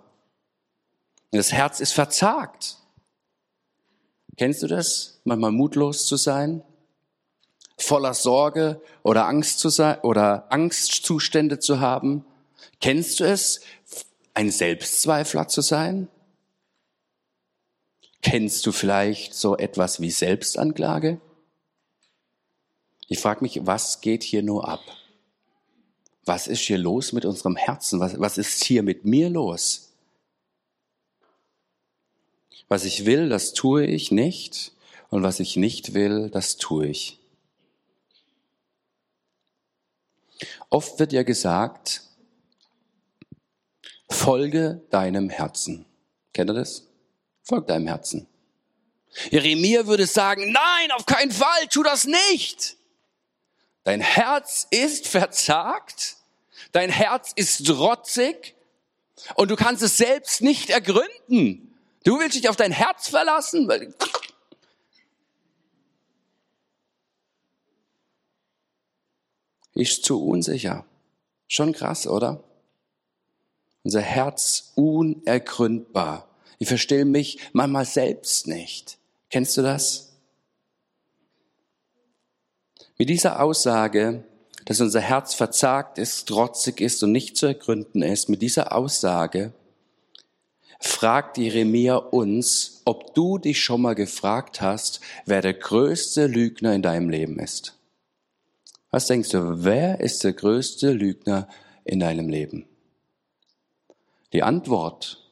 Das 1.31 1.53
Herz 1.53 1.81
ist 1.81 1.93
verzagt. 1.93 2.77
Kennst 4.37 4.63
du 4.63 4.67
das? 4.67 5.21
Manchmal 5.25 5.53
mutlos 5.53 6.07
zu 6.07 6.17
sein? 6.17 6.63
Voller 7.77 8.15
Sorge 8.15 8.81
oder 9.03 9.27
Angst 9.27 9.59
zu 9.59 9.69
sein 9.69 9.99
oder 10.03 10.47
Angstzustände 10.53 11.59
zu 11.59 11.81
haben? 11.81 12.25
Kennst 12.81 13.21
du 13.21 13.25
es? 13.25 13.61
Ein 14.33 14.51
Selbstzweifler 14.51 15.49
zu 15.49 15.61
sein? 15.61 16.09
Kennst 18.25 18.65
du 18.65 18.73
vielleicht 18.73 19.35
so 19.35 19.55
etwas 19.55 20.01
wie 20.01 20.11
Selbstanklage? 20.11 21.21
Ich 23.07 23.19
frage 23.19 23.43
mich, 23.43 23.67
was 23.67 24.01
geht 24.01 24.23
hier 24.23 24.43
nur 24.43 24.67
ab? 24.67 24.81
Was 26.25 26.47
ist 26.47 26.63
hier 26.63 26.79
los 26.79 27.13
mit 27.13 27.27
unserem 27.27 27.55
Herzen? 27.55 28.01
Was, 28.01 28.19
was 28.19 28.39
ist 28.39 28.65
hier 28.65 28.83
mit 28.83 29.05
mir 29.05 29.29
los? 29.29 29.93
Was 32.69 32.87
ich 32.87 33.05
will, 33.05 33.29
das 33.29 33.53
tue 33.53 33.85
ich 33.85 34.11
nicht. 34.11 34.73
Und 35.11 35.23
was 35.23 35.39
ich 35.39 35.57
nicht 35.57 35.93
will, 35.93 36.31
das 36.31 36.57
tue 36.57 36.87
ich. 36.87 37.19
Oft 40.71 40.99
wird 40.99 41.13
ja 41.13 41.25
gesagt, 41.25 42.03
folge 44.09 44.81
deinem 44.89 45.29
Herzen. 45.29 45.85
Kennt 46.33 46.49
ihr 46.49 46.55
das? 46.55 46.89
Folg 47.45 47.67
deinem 47.67 47.87
Herzen. 47.87 48.27
Jeremia 49.31 49.87
würde 49.87 50.07
sagen, 50.07 50.51
nein, 50.51 50.91
auf 50.93 51.07
keinen 51.07 51.31
Fall, 51.31 51.69
tu 51.71 51.83
das 51.83 52.05
nicht. 52.05 52.77
Dein 53.85 54.01
Herz 54.01 54.67
ist 54.71 55.07
verzagt, 55.07 56.17
dein 56.73 56.91
Herz 56.91 57.33
ist 57.37 57.67
trotzig 57.67 58.55
und 59.37 59.51
du 59.51 59.57
kannst 59.57 59.83
es 59.83 59.99
selbst 59.99 60.41
nicht 60.41 60.71
ergründen. 60.71 61.75
Du 62.03 62.19
willst 62.19 62.37
dich 62.37 62.49
auf 62.49 62.57
dein 62.57 62.73
Herz 62.73 63.09
verlassen. 63.09 63.71
Ist 69.75 70.05
zu 70.05 70.25
unsicher. 70.25 70.87
Schon 71.47 71.73
krass, 71.73 72.07
oder? 72.07 72.43
Unser 73.83 74.01
Herz 74.01 74.73
unergründbar. 74.77 76.34
Ich 76.59 76.69
verstehe 76.69 77.05
mich 77.05 77.39
manchmal 77.53 77.85
selbst 77.85 78.47
nicht. 78.47 78.99
Kennst 79.31 79.57
du 79.57 79.63
das? 79.63 80.13
Mit 82.97 83.09
dieser 83.09 83.43
Aussage, 83.43 84.25
dass 84.65 84.81
unser 84.81 85.01
Herz 85.01 85.35
verzagt 85.35 85.99
ist, 85.99 86.29
trotzig 86.29 86.81
ist 86.81 87.03
und 87.03 87.13
nicht 87.13 87.37
zu 87.37 87.47
ergründen 87.47 88.03
ist, 88.03 88.29
mit 88.29 88.41
dieser 88.41 88.73
Aussage 88.73 89.53
fragt 90.81 91.39
Jeremia 91.39 91.97
uns, 91.97 92.83
ob 92.85 93.15
du 93.15 93.39
dich 93.39 93.63
schon 93.63 93.83
mal 93.83 93.95
gefragt 93.95 94.61
hast, 94.61 95.01
wer 95.25 95.41
der 95.41 95.55
größte 95.55 96.27
Lügner 96.27 96.75
in 96.75 96.83
deinem 96.83 97.09
Leben 97.09 97.39
ist. 97.39 97.75
Was 98.91 99.07
denkst 99.07 99.31
du, 99.31 99.65
wer 99.65 100.01
ist 100.01 100.23
der 100.23 100.35
größte 100.35 100.93
Lügner 100.93 101.49
in 101.85 102.01
deinem 102.01 102.29
Leben? 102.29 102.67
Die 104.33 104.43
Antwort 104.43 105.24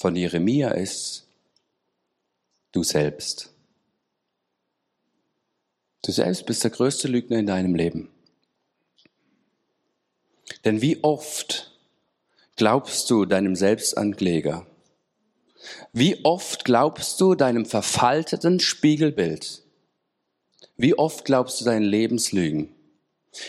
von 0.00 0.16
Jeremia 0.16 0.70
ist 0.70 1.26
du 2.72 2.82
selbst. 2.82 3.50
Du 6.02 6.10
selbst 6.10 6.46
bist 6.46 6.64
der 6.64 6.70
größte 6.70 7.06
Lügner 7.06 7.38
in 7.38 7.46
deinem 7.46 7.74
Leben. 7.74 8.08
Denn 10.64 10.80
wie 10.80 11.04
oft 11.04 11.78
glaubst 12.56 13.10
du 13.10 13.26
deinem 13.26 13.54
Selbstankläger? 13.54 14.66
Wie 15.92 16.24
oft 16.24 16.64
glaubst 16.64 17.20
du 17.20 17.34
deinem 17.34 17.66
verfalteten 17.66 18.58
Spiegelbild? 18.58 19.62
Wie 20.78 20.94
oft 20.94 21.26
glaubst 21.26 21.60
du 21.60 21.66
deinen 21.66 21.84
Lebenslügen? 21.84 22.74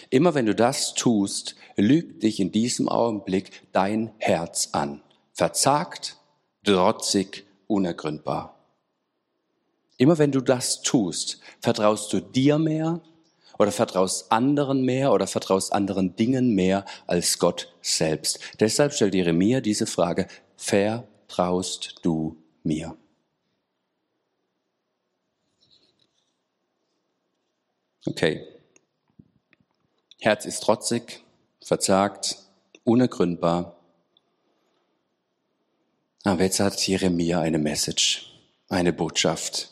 Immer 0.10 0.34
wenn 0.34 0.48
du 0.48 0.54
das 0.54 0.96
tust, 0.96 1.56
lügt 1.78 2.24
dich 2.24 2.42
in 2.42 2.52
diesem 2.52 2.90
Augenblick 2.90 3.52
dein 3.72 4.12
Herz 4.18 4.68
an. 4.74 5.02
Verzagt, 5.32 6.18
trotzig, 6.64 7.46
unergründbar. 7.68 8.58
Immer 9.98 10.18
wenn 10.18 10.32
du 10.32 10.42
das 10.42 10.82
tust, 10.82 11.40
vertraust 11.60 12.12
du 12.12 12.22
dir 12.22 12.58
mehr 12.58 13.02
oder 13.60 13.72
vertraust 13.72 14.32
anderen 14.32 14.84
mehr 14.84 15.12
oder 15.12 15.28
vertraust 15.28 15.72
anderen 15.74 16.16
Dingen 16.16 16.56
mehr 16.56 16.86
als 17.06 17.38
Gott 17.38 17.72
selbst. 17.82 18.40
Deshalb 18.60 18.94
stellt 18.94 19.14
Jeremia 19.14 19.62
diese 19.62 19.86
Frage, 19.86 20.28
vertraust 20.56 21.98
du 22.02 22.38
mir? 22.64 22.98
Okay. 28.08 28.48
Herz 30.20 30.46
ist 30.46 30.64
trotzig, 30.64 31.24
verzagt, 31.64 32.38
unergründbar. 32.84 33.81
Aber 36.24 36.44
jetzt 36.44 36.60
hat 36.60 36.80
Jeremia 36.86 37.42
eine 37.42 37.58
Message, 37.58 38.32
eine 38.70 38.94
Botschaft. 38.94 39.70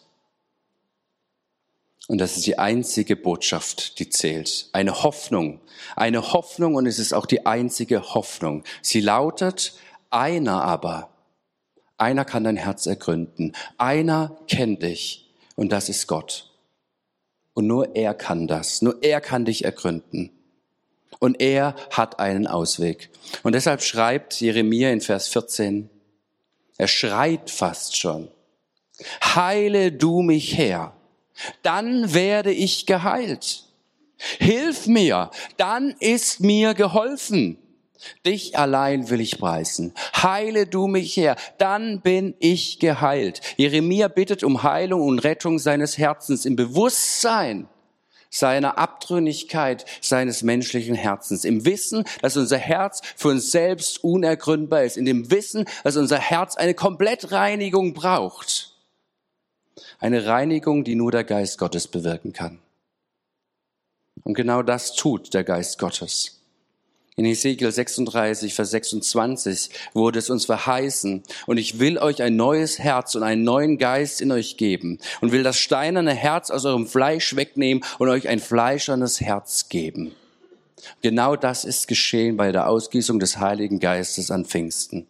Und 2.07 2.17
das 2.17 2.37
ist 2.37 2.47
die 2.47 2.57
einzige 2.57 3.15
Botschaft, 3.15 3.99
die 3.99 4.09
zählt. 4.09 4.69
Eine 4.73 5.03
Hoffnung. 5.03 5.61
Eine 5.95 6.33
Hoffnung 6.33 6.73
und 6.73 6.87
es 6.87 6.97
ist 6.97 7.13
auch 7.13 7.27
die 7.27 7.45
einzige 7.45 8.15
Hoffnung. 8.15 8.63
Sie 8.81 8.99
lautet, 8.99 9.73
einer 10.09 10.63
aber, 10.63 11.09
einer 11.99 12.25
kann 12.25 12.45
dein 12.45 12.57
Herz 12.57 12.87
ergründen. 12.87 13.55
Einer 13.77 14.39
kennt 14.47 14.81
dich 14.81 15.29
und 15.55 15.71
das 15.71 15.89
ist 15.89 16.07
Gott. 16.07 16.49
Und 17.53 17.67
nur 17.67 17.95
er 17.95 18.13
kann 18.13 18.47
das. 18.47 18.81
Nur 18.81 19.03
er 19.03 19.21
kann 19.21 19.45
dich 19.45 19.65
ergründen. 19.65 20.31
Und 21.19 21.41
er 21.41 21.75
hat 21.91 22.19
einen 22.19 22.47
Ausweg. 22.47 23.09
Und 23.43 23.53
deshalb 23.53 23.83
schreibt 23.83 24.39
Jeremia 24.39 24.89
in 24.89 25.01
Vers 25.01 25.27
14, 25.27 25.89
er 26.79 26.87
schreit 26.87 27.51
fast 27.51 27.97
schon. 27.97 28.29
Heile 29.21 29.91
du 29.91 30.21
mich 30.21 30.57
her. 30.57 30.93
Dann 31.61 32.13
werde 32.13 32.51
ich 32.51 32.85
geheilt. 32.85 33.65
Hilf 34.39 34.87
mir. 34.87 35.29
Dann 35.57 35.93
ist 35.99 36.39
mir 36.39 36.73
geholfen. 36.73 37.57
Dich 38.25 38.57
allein 38.57 39.09
will 39.09 39.19
ich 39.19 39.39
preisen. 39.39 39.93
Heile 40.15 40.65
du 40.65 40.87
mich 40.87 41.17
her, 41.17 41.35
dann 41.57 41.99
bin 41.99 42.33
ich 42.39 42.79
geheilt. 42.79 43.41
Jeremia 43.57 44.07
bittet 44.07 44.41
um 44.45 44.63
Heilung 44.63 45.01
und 45.01 45.19
Rettung 45.19 45.59
seines 45.59 45.97
Herzens 45.97 46.45
im 46.45 46.55
Bewusstsein, 46.55 47.67
seiner 48.29 48.77
Abtrünnigkeit 48.77 49.85
seines 50.01 50.43
menschlichen 50.43 50.95
Herzens, 50.95 51.45
im 51.45 51.65
Wissen, 51.65 52.03
dass 52.21 52.37
unser 52.37 52.57
Herz 52.57 53.01
für 53.15 53.29
uns 53.29 53.51
selbst 53.51 54.03
unergründbar 54.03 54.83
ist, 54.83 54.97
in 54.97 55.05
dem 55.05 55.31
Wissen, 55.31 55.65
dass 55.83 55.97
unser 55.97 56.19
Herz 56.19 56.55
eine 56.55 56.73
Komplettreinigung 56.73 57.93
braucht. 57.93 58.75
Eine 59.99 60.25
Reinigung, 60.25 60.83
die 60.83 60.95
nur 60.95 61.11
der 61.11 61.23
Geist 61.23 61.57
Gottes 61.57 61.87
bewirken 61.87 62.33
kann. 62.33 62.59
Und 64.23 64.33
genau 64.33 64.61
das 64.61 64.93
tut 64.93 65.33
der 65.33 65.43
Geist 65.43 65.79
Gottes. 65.79 66.38
In 67.19 67.25
Ezekiel 67.25 67.69
36, 67.69 68.53
Vers 68.53 68.71
26 68.71 69.71
wurde 69.93 70.19
es 70.19 70.29
uns 70.29 70.45
verheißen, 70.45 71.21
und 71.47 71.57
ich 71.57 71.77
will 71.77 71.97
euch 71.97 72.21
ein 72.21 72.37
neues 72.37 72.79
Herz 72.79 73.13
und 73.13 73.23
einen 73.23 73.43
neuen 73.43 73.77
Geist 73.77 74.21
in 74.21 74.31
euch 74.31 74.55
geben 74.55 74.99
und 75.19 75.33
will 75.33 75.43
das 75.43 75.59
steinerne 75.59 76.13
Herz 76.13 76.49
aus 76.49 76.63
eurem 76.63 76.87
Fleisch 76.87 77.35
wegnehmen 77.35 77.83
und 77.97 78.07
euch 78.07 78.29
ein 78.29 78.39
fleischernes 78.39 79.19
Herz 79.19 79.67
geben. 79.67 80.15
Genau 81.01 81.35
das 81.35 81.65
ist 81.65 81.89
geschehen 81.89 82.37
bei 82.37 82.53
der 82.53 82.69
Ausgießung 82.69 83.19
des 83.19 83.37
Heiligen 83.37 83.81
Geistes 83.81 84.31
an 84.31 84.45
Pfingsten. 84.45 85.05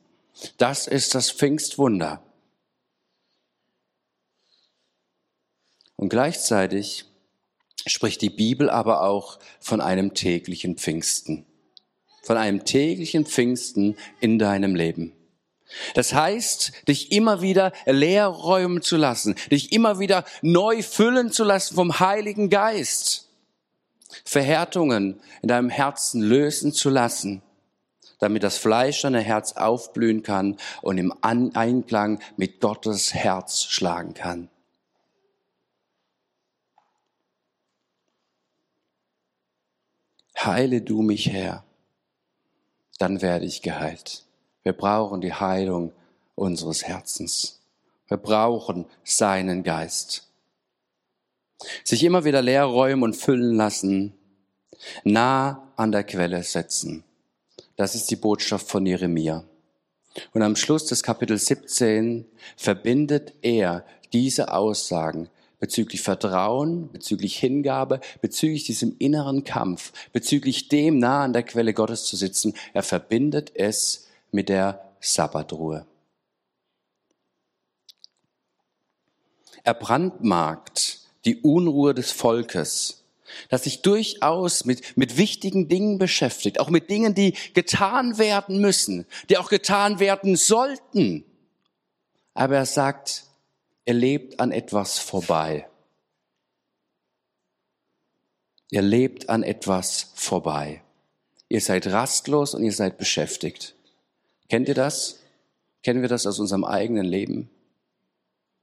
Das 0.58 0.88
ist 0.88 1.14
das 1.14 1.30
Pfingstwunder. 1.30 2.24
Und 5.96 6.10
gleichzeitig 6.10 7.06
spricht 7.86 8.24
die 8.24 8.32
Bibel 8.32 8.68
aber 8.72 9.04
auch 9.04 9.38
von 9.60 9.80
einem 9.80 10.16
täglichen 10.16 10.76
Pfingsten. 10.76 11.46
Von 12.22 12.38
einem 12.38 12.66
täglichen 12.66 13.26
Pfingsten 13.26 13.96
in 14.20 14.40
deinem 14.40 14.76
Leben. 14.76 15.14
Das 15.94 16.14
heißt, 16.14 16.88
dich 16.88 17.12
immer 17.12 17.42
wieder 17.42 17.72
leer 17.86 18.28
räumen 18.28 18.82
zu 18.82 18.98
lassen, 18.98 19.36
dich 19.52 19.72
immer 19.72 20.00
wieder 20.00 20.26
neu 20.42 20.82
füllen 20.82 21.32
zu 21.32 21.44
lassen 21.44 21.76
vom 21.76 22.00
Heiligen 22.00 22.50
Geist. 22.50 23.30
Verhärtungen 24.26 25.22
in 25.42 25.50
deinem 25.50 25.70
Herzen 25.70 26.22
lösen 26.22 26.74
zu 26.74 26.90
lassen, 26.90 27.44
damit 28.20 28.42
das 28.42 28.58
fleischerne 28.58 29.22
Herz 29.22 29.54
aufblühen 29.54 30.24
kann 30.24 30.58
und 30.82 30.98
im 30.98 31.14
Einklang 31.22 32.20
mit 32.36 32.60
Gottes 32.60 33.14
Herz 33.14 33.66
schlagen 33.66 34.16
kann. 34.16 34.50
Heile 40.36 40.82
du 40.82 41.02
mich, 41.02 41.30
Herr, 41.30 41.66
dann 43.00 43.22
werde 43.24 43.46
ich 43.46 43.64
geheilt. 43.64 44.26
Wir 44.64 44.74
brauchen 44.74 45.22
die 45.22 45.34
Heilung 45.34 45.94
unseres 46.36 46.84
Herzens. 46.84 47.60
Wir 48.08 48.18
brauchen 48.18 48.86
seinen 49.04 49.64
Geist. 49.64 50.28
Sich 51.84 52.04
immer 52.04 52.24
wieder 52.24 52.42
leer 52.42 52.66
räumen 52.66 53.04
und 53.04 53.16
füllen 53.16 53.56
lassen, 53.56 54.14
nah 55.04 55.72
an 55.76 55.92
der 55.92 56.04
Quelle 56.04 56.44
setzen. 56.44 57.04
Das 57.76 57.96
ist 57.96 58.12
die 58.12 58.16
Botschaft 58.16 58.70
von 58.70 58.86
Jeremia. 58.86 59.44
Und 60.34 60.42
am 60.42 60.56
Schluss 60.56 60.86
des 60.86 61.04
Kapitels 61.04 61.46
17 61.46 62.26
verbindet 62.58 63.34
er 63.42 63.86
diese 64.12 64.52
Aussagen 64.52 65.30
bezüglich 65.60 66.02
Vertrauen, 66.02 66.92
bezüglich 66.92 67.38
Hingabe, 67.38 68.00
bezüglich 68.22 68.64
diesem 68.64 68.96
inneren 68.98 69.44
Kampf, 69.44 69.92
bezüglich 70.14 70.70
dem 70.70 71.00
nah 71.00 71.24
an 71.24 71.34
der 71.34 71.44
Quelle 71.44 71.74
Gottes 71.74 72.06
zu 72.06 72.16
sitzen. 72.16 72.54
Er 72.74 72.84
verbindet 72.84 73.52
es 73.56 74.08
mit 74.32 74.50
der 74.50 74.90
Sabbatruhe. 75.02 75.86
Er 79.64 79.74
brandmarkt 79.74 81.00
die 81.26 81.42
Unruhe 81.42 81.94
des 81.94 82.12
Volkes, 82.12 83.04
das 83.50 83.66
sich 83.66 83.82
durchaus 83.82 84.66
mit, 84.66 84.98
mit 84.98 85.18
wichtigen 85.18 85.68
Dingen 85.68 85.98
beschäftigt, 85.98 86.60
auch 86.60 86.70
mit 86.70 86.90
Dingen, 86.90 87.14
die 87.14 87.34
getan 87.54 88.18
werden 88.18 88.60
müssen, 88.62 89.06
die 89.30 89.38
auch 89.38 89.50
getan 89.50 90.00
werden 90.00 90.36
sollten. 90.36 91.26
Aber 92.34 92.56
er 92.56 92.66
sagt, 92.66 93.26
er 93.90 93.96
lebt 93.96 94.40
an 94.40 94.52
etwas 94.52 95.00
vorbei. 95.00 95.68
Ihr 98.70 98.84
lebt 98.84 99.30
an 99.30 99.42
etwas 99.42 100.12
vorbei. 100.14 100.84
Ihr 101.48 101.60
seid 101.60 101.88
rastlos 101.88 102.54
und 102.54 102.64
ihr 102.64 102.72
seid 102.72 103.00
beschäftigt. 103.00 103.74
Kennt 104.48 104.68
ihr 104.68 104.76
das? 104.76 105.18
Kennen 105.82 106.04
wir 106.04 106.08
das 106.08 106.28
aus 106.28 106.38
unserem 106.38 106.66
eigenen 106.66 107.04
Leben? 107.04 107.50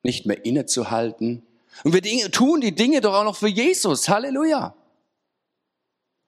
Nicht 0.05 0.27
mehr 0.27 0.45
innezuhalten, 0.45 1.45
und 1.83 1.93
wir 1.93 2.31
tun 2.31 2.61
die 2.61 2.77
Dinge 2.77 3.01
doch 3.01 3.15
auch 3.15 3.25
noch 3.25 3.37
für 3.37 3.49
Jesus. 3.49 4.09
Halleluja. 4.09 4.77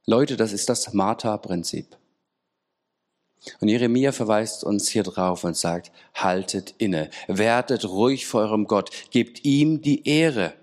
Leute, 0.07 0.37
das 0.37 0.53
ist 0.53 0.69
das 0.69 0.93
Martha-Prinzip. 0.93 1.97
Und 3.61 3.69
Jeremia 3.69 4.13
verweist 4.13 4.65
uns 4.65 4.89
hier 4.89 5.03
drauf 5.03 5.45
und 5.45 5.57
sagt, 5.57 5.93
haltet 6.15 6.75
inne, 6.79 7.11
werdet 7.29 7.85
ruhig 7.89 8.27
vor 8.27 8.43
eurem 8.43 8.67
Gott, 8.67 8.91
gebt 9.11 9.45
ihm 9.45 9.81
die 9.81 10.07
Ehre. 10.07 10.55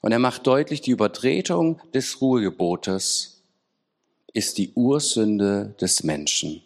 Und 0.00 0.12
er 0.12 0.18
macht 0.18 0.46
deutlich, 0.46 0.80
die 0.80 0.90
Übertretung 0.90 1.80
des 1.92 2.20
Ruhegebotes 2.20 3.42
ist 4.32 4.58
die 4.58 4.72
Ursünde 4.74 5.74
des 5.80 6.02
Menschen, 6.02 6.62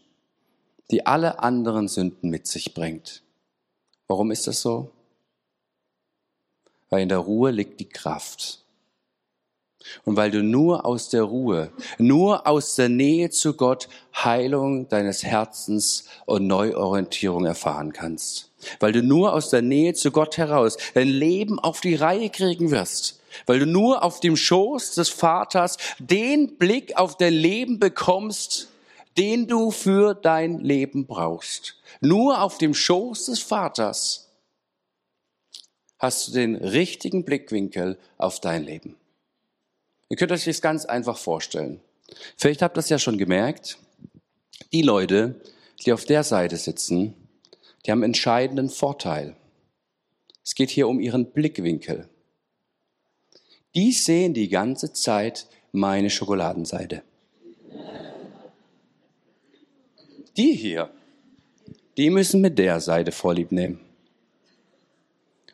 die 0.90 1.06
alle 1.06 1.40
anderen 1.40 1.88
Sünden 1.88 2.30
mit 2.30 2.46
sich 2.46 2.74
bringt. 2.74 3.22
Warum 4.06 4.30
ist 4.30 4.46
das 4.46 4.62
so? 4.62 4.90
weil 6.90 7.02
in 7.02 7.08
der 7.08 7.18
Ruhe 7.18 7.50
liegt 7.50 7.80
die 7.80 7.88
Kraft. 7.88 8.64
Und 10.04 10.16
weil 10.16 10.30
du 10.30 10.42
nur 10.42 10.84
aus 10.84 11.08
der 11.08 11.22
Ruhe, 11.22 11.70
nur 11.98 12.46
aus 12.46 12.74
der 12.74 12.88
Nähe 12.88 13.30
zu 13.30 13.54
Gott 13.54 13.88
Heilung 14.14 14.88
deines 14.88 15.22
Herzens 15.22 16.04
und 16.26 16.46
Neuorientierung 16.46 17.44
erfahren 17.44 17.92
kannst. 17.92 18.50
Weil 18.80 18.92
du 18.92 19.02
nur 19.02 19.32
aus 19.32 19.50
der 19.50 19.62
Nähe 19.62 19.94
zu 19.94 20.10
Gott 20.10 20.36
heraus 20.36 20.76
dein 20.94 21.08
Leben 21.08 21.58
auf 21.58 21.80
die 21.80 21.94
Reihe 21.94 22.28
kriegen 22.28 22.70
wirst. 22.70 23.20
Weil 23.46 23.60
du 23.60 23.66
nur 23.66 24.02
auf 24.02 24.20
dem 24.20 24.36
Schoß 24.36 24.94
des 24.94 25.10
Vaters 25.10 25.76
den 25.98 26.56
Blick 26.56 26.96
auf 26.96 27.16
dein 27.16 27.34
Leben 27.34 27.78
bekommst, 27.78 28.68
den 29.16 29.46
du 29.46 29.70
für 29.70 30.14
dein 30.14 30.58
Leben 30.58 31.06
brauchst. 31.06 31.76
Nur 32.00 32.42
auf 32.42 32.58
dem 32.58 32.74
Schoß 32.74 33.26
des 33.26 33.40
Vaters 33.40 34.28
hast 35.98 36.28
du 36.28 36.32
den 36.32 36.56
richtigen 36.56 37.24
Blickwinkel 37.24 37.98
auf 38.16 38.40
dein 38.40 38.64
Leben. 38.64 38.96
Ihr 40.08 40.16
könnt 40.16 40.32
euch 40.32 40.44
das 40.44 40.62
ganz 40.62 40.84
einfach 40.84 41.18
vorstellen. 41.18 41.80
Vielleicht 42.36 42.62
habt 42.62 42.76
ihr 42.76 42.80
das 42.80 42.88
ja 42.88 42.98
schon 42.98 43.18
gemerkt. 43.18 43.78
Die 44.72 44.82
Leute, 44.82 45.40
die 45.84 45.92
auf 45.92 46.04
der 46.04 46.24
Seite 46.24 46.56
sitzen, 46.56 47.14
die 47.84 47.90
haben 47.90 48.02
entscheidenden 48.02 48.70
Vorteil. 48.70 49.36
Es 50.44 50.54
geht 50.54 50.70
hier 50.70 50.88
um 50.88 50.98
ihren 51.00 51.30
Blickwinkel. 51.30 52.08
Die 53.74 53.92
sehen 53.92 54.34
die 54.34 54.48
ganze 54.48 54.92
Zeit 54.92 55.46
meine 55.72 56.10
Schokoladenseite. 56.10 57.02
Die 60.36 60.54
hier, 60.54 60.90
die 61.96 62.10
müssen 62.10 62.40
mit 62.40 62.58
der 62.58 62.80
Seite 62.80 63.12
Vorlieb 63.12 63.52
nehmen. 63.52 63.80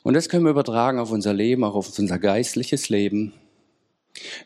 Und 0.03 0.15
das 0.15 0.29
können 0.29 0.45
wir 0.45 0.51
übertragen 0.51 0.99
auf 0.99 1.11
unser 1.11 1.33
Leben, 1.33 1.65
auch 1.65 1.75
auf 1.75 1.99
unser 1.99 2.19
geistliches 2.19 2.89
Leben. 2.89 3.33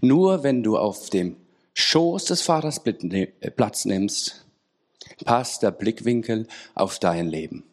Nur 0.00 0.42
wenn 0.42 0.62
du 0.62 0.76
auf 0.76 1.10
dem 1.10 1.36
Schoß 1.74 2.24
des 2.26 2.42
Vaters 2.42 2.80
äh, 2.84 3.26
Platz 3.50 3.84
nimmst, 3.84 4.46
passt 5.24 5.62
der 5.62 5.70
Blickwinkel 5.70 6.46
auf 6.74 6.98
dein 6.98 7.28
Leben. 7.28 7.64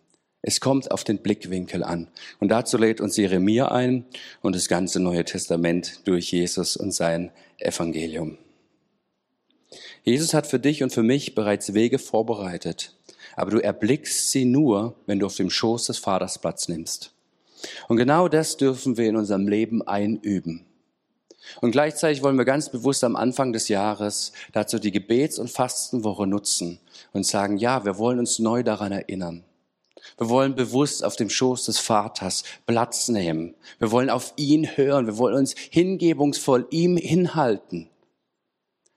Es 0.42 0.60
kommt 0.60 0.92
auf 0.92 1.04
den 1.04 1.18
Blickwinkel 1.20 1.84
an. 1.84 2.08
Und 2.40 2.50
dazu 2.50 2.78
lädt 2.78 3.02
uns 3.02 3.18
Jeremia 3.18 3.70
ein 3.70 4.06
und 4.42 4.56
das 4.56 4.68
ganze 4.68 5.00
Neue 5.00 5.26
Testament 5.26 6.02
durch 6.06 6.32
Jesus 6.32 6.78
und 6.78 6.92
sein 6.92 7.32
Evangelium. 7.58 8.38
Jesus 10.04 10.36
hat 10.36 10.46
für 10.46 10.60
dich 10.60 10.84
und 10.84 10.94
für 10.94 11.02
mich 11.02 11.34
bereits 11.34 11.74
Wege 11.74 11.98
vorbereitet, 11.98 12.96
aber 13.36 13.50
du 13.50 13.58
erblickst 13.58 14.30
sie 14.30 14.46
nur, 14.46 14.94
wenn 15.08 15.18
du 15.18 15.26
auf 15.26 15.36
dem 15.36 15.50
Schoß 15.50 15.88
des 15.88 15.98
Vaters 15.98 16.38
Platz 16.38 16.68
nimmst. 16.68 17.12
Und 17.88 17.98
genau 17.98 18.28
das 18.28 18.56
dürfen 18.58 18.98
wir 18.98 19.10
in 19.10 19.16
unserem 19.16 19.48
Leben 19.48 19.82
einüben. 19.82 20.66
Und 21.62 21.72
gleichzeitig 21.72 22.24
wollen 22.24 22.38
wir 22.38 22.46
ganz 22.46 22.70
bewusst 22.70 23.04
am 23.04 23.16
Anfang 23.16 23.54
des 23.54 23.68
Jahres 23.68 24.32
dazu 24.52 24.80
die 24.80 24.92
Gebets- 24.92 25.40
und 25.40 25.50
Fastenwoche 25.50 26.28
nutzen 26.28 26.80
und 27.14 27.26
sagen, 27.26 27.58
ja, 27.58 27.86
wir 27.86 27.98
wollen 27.98 28.20
uns 28.20 28.40
neu 28.40 28.64
daran 28.64 28.92
erinnern. 28.92 29.44
Wir 30.18 30.30
wollen 30.30 30.56
bewusst 30.56 31.04
auf 31.04 31.16
dem 31.16 31.30
Schoß 31.30 31.66
des 31.66 31.80
Vaters 31.80 32.44
Platz 32.66 33.10
nehmen. 33.10 33.56
Wir 33.80 33.92
wollen 33.92 34.10
auf 34.10 34.34
ihn 34.38 34.66
hören. 34.78 35.08
Wir 35.08 35.18
wollen 35.18 35.36
uns 35.36 35.56
hingebungsvoll 35.72 36.68
ihm 36.70 36.98
hinhalten. 36.98 37.90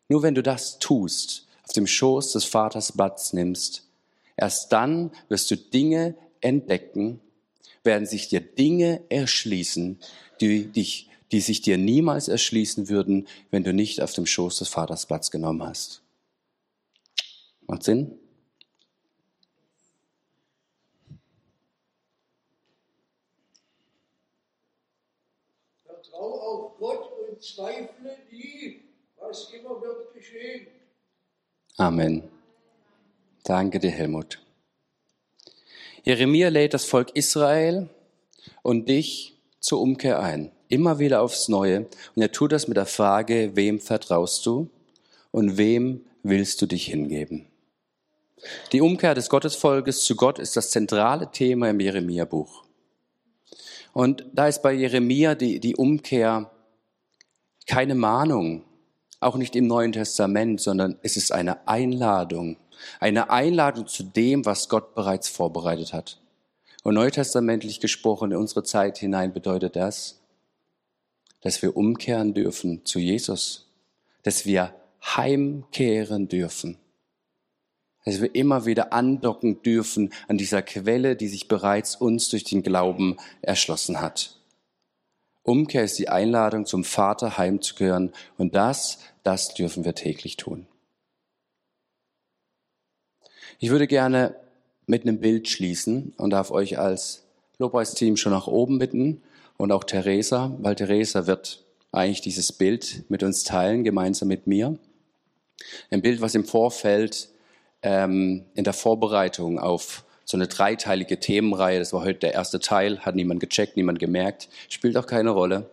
Nur 0.09 0.23
wenn 0.23 0.35
du 0.35 0.43
das 0.43 0.79
tust, 0.79 1.47
auf 1.65 1.73
dem 1.73 1.87
Schoß 1.87 2.33
des 2.33 2.45
Vaters 2.45 2.93
Platz 2.93 3.33
nimmst, 3.33 3.87
erst 4.37 4.73
dann 4.73 5.11
wirst 5.29 5.51
du 5.51 5.57
Dinge 5.57 6.15
entdecken, 6.41 7.21
werden 7.85 8.07
sich 8.07 8.29
dir 8.29 8.41
Dinge 8.41 9.03
erschließen, 9.09 9.99
die, 10.41 10.67
dich, 10.67 11.08
die 11.33 11.41
sich 11.41 11.61
dir 11.61 11.79
niemals 11.79 12.29
erschließen 12.29 12.89
würden, 12.89 13.29
wenn 13.51 13.65
du 13.65 13.73
nicht 13.73 14.01
auf 14.01 14.13
dem 14.13 14.27
Schoß 14.27 14.59
des 14.59 14.69
Vaters 14.69 15.07
Platz 15.07 15.31
genommen 15.31 15.63
hast. 15.63 16.03
Macht 17.67 17.83
Sinn? 17.83 18.19
Vertraue 25.85 26.41
auf 26.41 26.79
Gott 26.79 27.13
und 27.29 27.43
zweifle 27.43 28.17
nie, 28.31 28.85
was 29.19 29.53
immer 29.53 29.81
wird 29.83 30.15
geschehen. 30.15 30.69
Amen. 31.77 32.23
Danke 33.45 33.79
dir, 33.79 33.91
Helmut. 33.91 34.43
Jeremia 36.05 36.49
lädt 36.49 36.75
das 36.75 36.87
Volk 36.87 37.11
Israel 37.15 37.91
und 38.63 38.89
dich 38.89 39.39
zur 39.61 39.81
Umkehr 39.81 40.21
ein. 40.21 40.51
Immer 40.69 40.99
wieder 40.99 41.23
aufs 41.23 41.49
Neue. 41.49 41.87
Und 42.15 42.23
er 42.23 42.33
tut 42.33 42.53
das 42.53 42.69
mit 42.69 42.77
der 42.77 42.87
Frage, 42.87 43.53
wem 43.55 43.81
vertraust 43.81 44.45
du 44.47 44.69
und 45.31 45.57
wem 45.57 46.05
willst 46.23 46.61
du 46.61 46.67
dich 46.67 46.87
hingeben? 46.87 47.47
Die 48.73 48.81
Umkehr 48.81 49.15
des 49.15 49.29
Gottesvolkes 49.29 50.05
zu 50.05 50.15
Gott 50.15 50.39
ist 50.39 50.57
das 50.57 50.71
zentrale 50.71 51.31
Thema 51.33 51.71
im 51.71 51.81
Jeremia-Buch. 51.81 52.65
Und 53.93 54.27
da 54.33 54.47
ist 54.47 54.63
bei 54.63 54.73
Jeremia 54.73 55.35
die, 55.35 55.59
die 55.59 55.75
Umkehr 55.75 56.51
keine 57.67 57.95
Mahnung, 57.95 58.65
auch 59.21 59.37
nicht 59.37 59.57
im 59.57 59.67
Neuen 59.67 59.93
Testament, 59.93 60.61
sondern 60.61 60.99
es 61.03 61.17
ist 61.17 61.33
eine 61.33 61.67
Einladung. 61.67 62.57
Eine 63.01 63.31
Einladung 63.31 63.89
zu 63.89 64.05
dem, 64.05 64.47
was 64.47 64.69
Gott 64.69 64.95
bereits 64.95 65.29
vorbereitet 65.29 65.93
hat. 65.93 66.21
Und 66.85 66.95
neutestamentlich 66.95 67.81
gesprochen 67.81 68.31
in 68.31 68.39
unsere 68.39 68.63
Zeit 68.63 68.99
hinein 68.99 69.33
bedeutet 69.33 69.75
das, 69.75 70.18
dass 71.41 71.63
wir 71.63 71.77
umkehren 71.77 72.35
dürfen 72.35 72.85
zu 72.85 72.99
Jesus, 72.99 73.71
dass 74.23 74.47
wir 74.47 74.75
heimkehren 75.03 76.29
dürfen, 76.29 76.77
dass 78.05 78.21
wir 78.21 78.35
immer 78.35 78.67
wieder 78.67 78.93
andocken 78.93 79.63
dürfen 79.63 80.13
an 80.27 80.39
dieser 80.39 80.63
Quelle, 80.63 81.17
die 81.17 81.29
sich 81.29 81.49
bereits 81.49 81.97
uns 81.97 82.29
durch 82.29 82.45
den 82.45 82.63
Glauben 82.63 83.17
erschlossen 83.43 84.01
hat. 84.01 84.39
Umkehr 85.43 85.85
ist 85.85 85.99
die 85.99 86.09
Einladung, 86.09 86.67
zum 86.67 86.85
Vater 86.85 87.39
heimzukehren 87.39 88.13
und 88.37 88.55
das, 88.55 88.99
das 89.23 89.55
dürfen 89.55 89.85
wir 89.85 89.95
täglich 89.95 90.37
tun. 90.37 90.67
Ich 93.59 93.71
würde 93.71 93.87
gerne 93.87 94.37
mit 94.87 95.03
einem 95.03 95.21
Bild 95.21 95.49
schließen 95.49 96.13
und 96.17 96.31
darf 96.31 96.51
euch 96.51 96.79
als 96.79 97.25
Lobpreisteam 97.59 98.17
schon 98.17 98.33
nach 98.33 98.47
oben 98.47 98.79
bitten 98.79 99.23
und 99.59 99.73
auch 99.73 99.85
Theresa, 99.85 100.57
weil 100.61 100.75
Theresa 100.77 101.27
wird 101.27 101.63
eigentlich 101.93 102.23
dieses 102.23 102.53
Bild 102.53 103.05
mit 103.11 103.23
uns 103.23 103.45
teilen, 103.45 103.85
gemeinsam 103.85 104.29
mit 104.29 104.47
mir. 104.47 104.79
Ein 105.91 106.01
Bild, 106.01 106.21
was 106.21 106.35
im 106.35 106.45
Vorfeld 106.45 107.29
ähm, 107.83 108.45
in 108.55 108.65
der 108.65 108.73
Vorbereitung 108.73 109.59
auf 109.59 110.05
so 110.25 110.37
eine 110.37 110.47
dreiteilige 110.47 111.19
Themenreihe, 111.19 111.79
das 111.79 111.93
war 111.93 112.03
heute 112.03 112.21
der 112.21 112.35
erste 112.35 112.61
Teil, 112.61 113.01
hat 113.01 113.15
niemand 113.15 113.41
gecheckt, 113.41 113.77
niemand 113.77 113.99
gemerkt, 113.99 114.49
spielt 114.69 114.97
auch 114.97 115.07
keine 115.07 115.31
Rolle. 115.31 115.69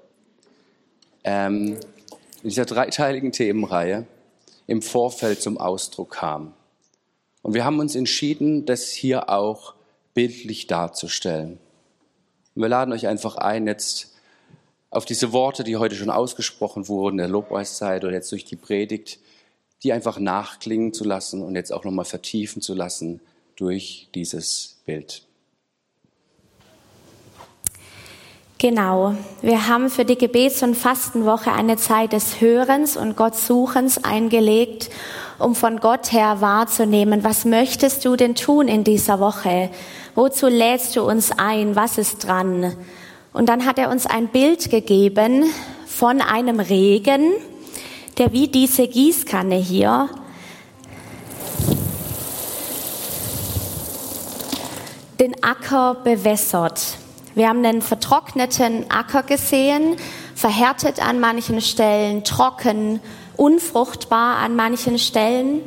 Ähm, 1.24 1.78
in 2.42 2.50
dieser 2.50 2.66
dreiteiligen 2.66 3.32
Themenreihe 3.32 4.06
im 4.68 4.82
Vorfeld 4.82 5.42
zum 5.42 5.58
Ausdruck 5.58 6.12
kam. 6.12 6.54
Und 7.42 7.54
wir 7.54 7.66
haben 7.66 7.80
uns 7.80 7.96
entschieden, 7.96 8.66
das 8.66 8.90
hier 8.90 9.30
auch 9.30 9.76
bildlich 10.14 10.68
darzustellen. 10.68 11.60
Und 12.56 12.62
wir 12.62 12.70
laden 12.70 12.94
euch 12.94 13.08
einfach 13.08 13.36
ein, 13.36 13.68
jetzt 13.68 14.14
auf 14.90 15.06
diese 15.06 15.34
Worte, 15.34 15.64
die 15.64 15.78
heute 15.78 15.96
schon 15.96 16.10
ausgesprochen 16.10 16.88
wurden, 16.88 17.18
der 17.18 17.28
Lobpreiszeit 17.28 18.04
oder 18.04 18.14
jetzt 18.14 18.32
durch 18.32 18.46
die 18.46 18.56
Predigt, 18.56 19.20
die 19.84 19.92
einfach 19.92 20.20
nachklingen 20.20 20.94
zu 20.94 21.04
lassen 21.04 21.42
und 21.42 21.56
jetzt 21.56 21.74
auch 21.74 21.84
nochmal 21.84 22.06
vertiefen 22.06 22.62
zu 22.62 22.74
lassen 22.74 23.20
durch 23.58 24.08
dieses 24.16 24.78
Bild. 24.86 25.24
Genau. 28.58 29.16
Wir 29.42 29.68
haben 29.68 29.90
für 29.90 30.06
die 30.06 30.18
Gebets- 30.18 30.64
und 30.64 30.76
Fastenwoche 30.76 31.52
eine 31.52 31.76
Zeit 31.76 32.14
des 32.14 32.40
Hörens 32.40 32.96
und 32.96 33.18
Gottsuchens 33.18 34.04
eingelegt 34.04 34.90
um 35.40 35.56
von 35.56 35.80
Gott 35.80 36.12
her 36.12 36.42
wahrzunehmen, 36.42 37.24
was 37.24 37.46
möchtest 37.46 38.06
du 38.06 38.16
denn 38.16 38.36
tun 38.36 38.68
in 38.68 38.84
dieser 38.84 39.20
Woche? 39.20 39.70
Wozu 40.16 40.48
lädst 40.48 40.96
du 40.96 41.02
uns 41.04 41.32
ein? 41.38 41.76
Was 41.76 41.98
ist 41.98 42.26
dran? 42.26 42.74
Und 43.34 43.50
dann 43.50 43.66
hat 43.66 43.78
er 43.78 43.90
uns 43.90 44.06
ein 44.06 44.30
Bild 44.30 44.70
gegeben 44.70 45.44
von 45.86 46.22
einem 46.22 46.62
Regen, 46.62 47.34
der 48.18 48.32
wie 48.32 48.48
diese 48.48 48.88
Gießkanne 48.88 49.58
hier 49.58 50.10
den 55.20 55.44
Acker 55.44 55.96
bewässert. 55.96 56.98
Wir 57.34 57.50
haben 57.50 57.66
einen 57.66 57.82
vertrockneten 57.82 58.90
Acker 58.90 59.24
gesehen, 59.24 59.98
verhärtet 60.34 61.06
an 61.06 61.20
manchen 61.20 61.60
Stellen, 61.60 62.24
trocken, 62.24 63.02
unfruchtbar 63.36 64.38
an 64.38 64.56
manchen 64.56 64.98
Stellen 64.98 65.60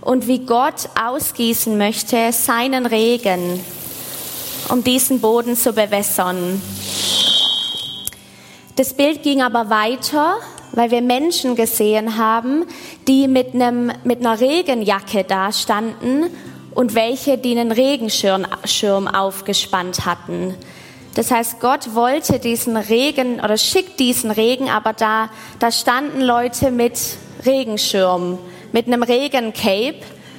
und 0.00 0.28
wie 0.28 0.46
Gott 0.46 0.88
ausgießen 1.00 1.76
möchte 1.76 2.32
seinen 2.32 2.86
Regen, 2.86 3.60
um 4.68 4.84
diesen 4.84 5.20
Boden 5.20 5.56
zu 5.56 5.72
bewässern. 5.72 6.60
Das 8.76 8.94
Bild 8.94 9.22
ging 9.22 9.42
aber 9.42 9.70
weiter, 9.70 10.36
weil 10.72 10.90
wir 10.90 11.02
Menschen 11.02 11.56
gesehen 11.56 12.16
haben, 12.16 12.64
die 13.08 13.26
mit, 13.26 13.54
einem, 13.54 13.90
mit 14.04 14.20
einer 14.20 14.38
Regenjacke 14.38 15.24
dastanden 15.24 16.26
und 16.74 16.94
welche, 16.94 17.38
die 17.38 17.58
einen 17.58 17.72
Regenschirm 17.72 18.46
aufgespannt 19.08 20.06
hatten. 20.06 20.54
Das 21.14 21.32
heißt, 21.32 21.58
Gott 21.58 21.96
wollte 21.96 22.38
diesen 22.38 22.76
Regen 22.76 23.40
oder 23.40 23.56
schickt 23.56 23.98
diesen 23.98 24.30
Regen, 24.30 24.68
aber 24.68 24.92
da, 24.92 25.30
da 25.58 25.72
standen 25.72 26.20
Leute 26.20 26.70
mit 26.70 27.00
Regenschirm, 27.44 28.38
mit 28.70 28.86
einem 28.86 29.02
Regencape, 29.02 29.96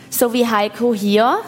so 0.09 0.31
wie 0.31 0.47
Heiko 0.47 0.93
hier. 0.93 1.39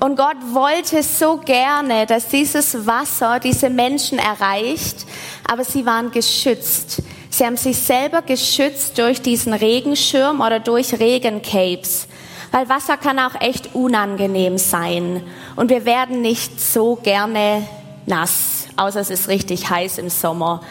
Und 0.00 0.16
Gott 0.16 0.36
wollte 0.52 1.02
so 1.02 1.38
gerne, 1.38 2.06
dass 2.06 2.28
dieses 2.28 2.86
Wasser 2.86 3.40
diese 3.40 3.68
Menschen 3.68 4.18
erreicht, 4.18 5.06
aber 5.50 5.64
sie 5.64 5.84
waren 5.84 6.10
geschützt. 6.10 7.02
Sie 7.30 7.44
haben 7.44 7.56
sich 7.56 7.78
selber 7.78 8.22
geschützt 8.22 8.98
durch 8.98 9.20
diesen 9.22 9.52
Regenschirm 9.52 10.40
oder 10.40 10.60
durch 10.60 10.98
Regencapes 10.98 12.08
weil 12.50 12.68
Wasser 12.68 12.96
kann 12.96 13.18
auch 13.18 13.40
echt 13.40 13.74
unangenehm 13.74 14.58
sein. 14.58 15.22
Und 15.56 15.70
wir 15.70 15.84
werden 15.84 16.22
nicht 16.22 16.60
so 16.60 16.96
gerne 16.96 17.66
nass, 18.06 18.66
außer 18.76 19.00
es 19.00 19.10
ist 19.10 19.28
richtig 19.28 19.68
heiß 19.68 19.98
im 19.98 20.08
Sommer. 20.08 20.62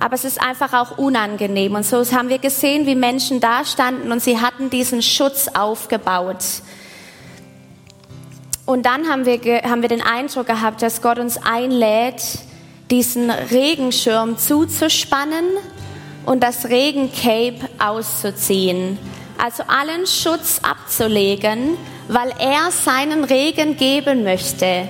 Aber 0.00 0.14
es 0.14 0.24
ist 0.24 0.40
einfach 0.40 0.72
auch 0.72 0.96
unangenehm. 0.96 1.74
Und 1.74 1.84
so 1.84 1.98
haben 2.12 2.28
wir 2.28 2.38
gesehen, 2.38 2.86
wie 2.86 2.94
Menschen 2.94 3.40
da 3.40 3.64
standen 3.64 4.12
und 4.12 4.22
sie 4.22 4.40
hatten 4.40 4.70
diesen 4.70 5.02
Schutz 5.02 5.48
aufgebaut. 5.48 6.44
Und 8.68 8.84
dann 8.84 9.08
haben 9.08 9.24
wir, 9.24 9.62
haben 9.62 9.82
wir 9.82 9.88
den 9.88 10.02
Eindruck 10.02 10.46
gehabt, 10.46 10.82
dass 10.82 11.00
Gott 11.00 11.18
uns 11.18 11.38
einlädt, 11.42 12.22
diesen 12.90 13.30
Regenschirm 13.30 14.36
zuzuspannen 14.36 15.44
und 16.26 16.42
das 16.42 16.68
Regencape 16.68 17.60
auszuziehen 17.78 18.98
also 19.38 19.62
allen 19.68 20.06
Schutz 20.06 20.60
abzulegen, 20.62 21.78
weil 22.08 22.32
er 22.38 22.70
seinen 22.70 23.24
Regen 23.24 23.76
geben 23.76 24.24
möchte. 24.24 24.88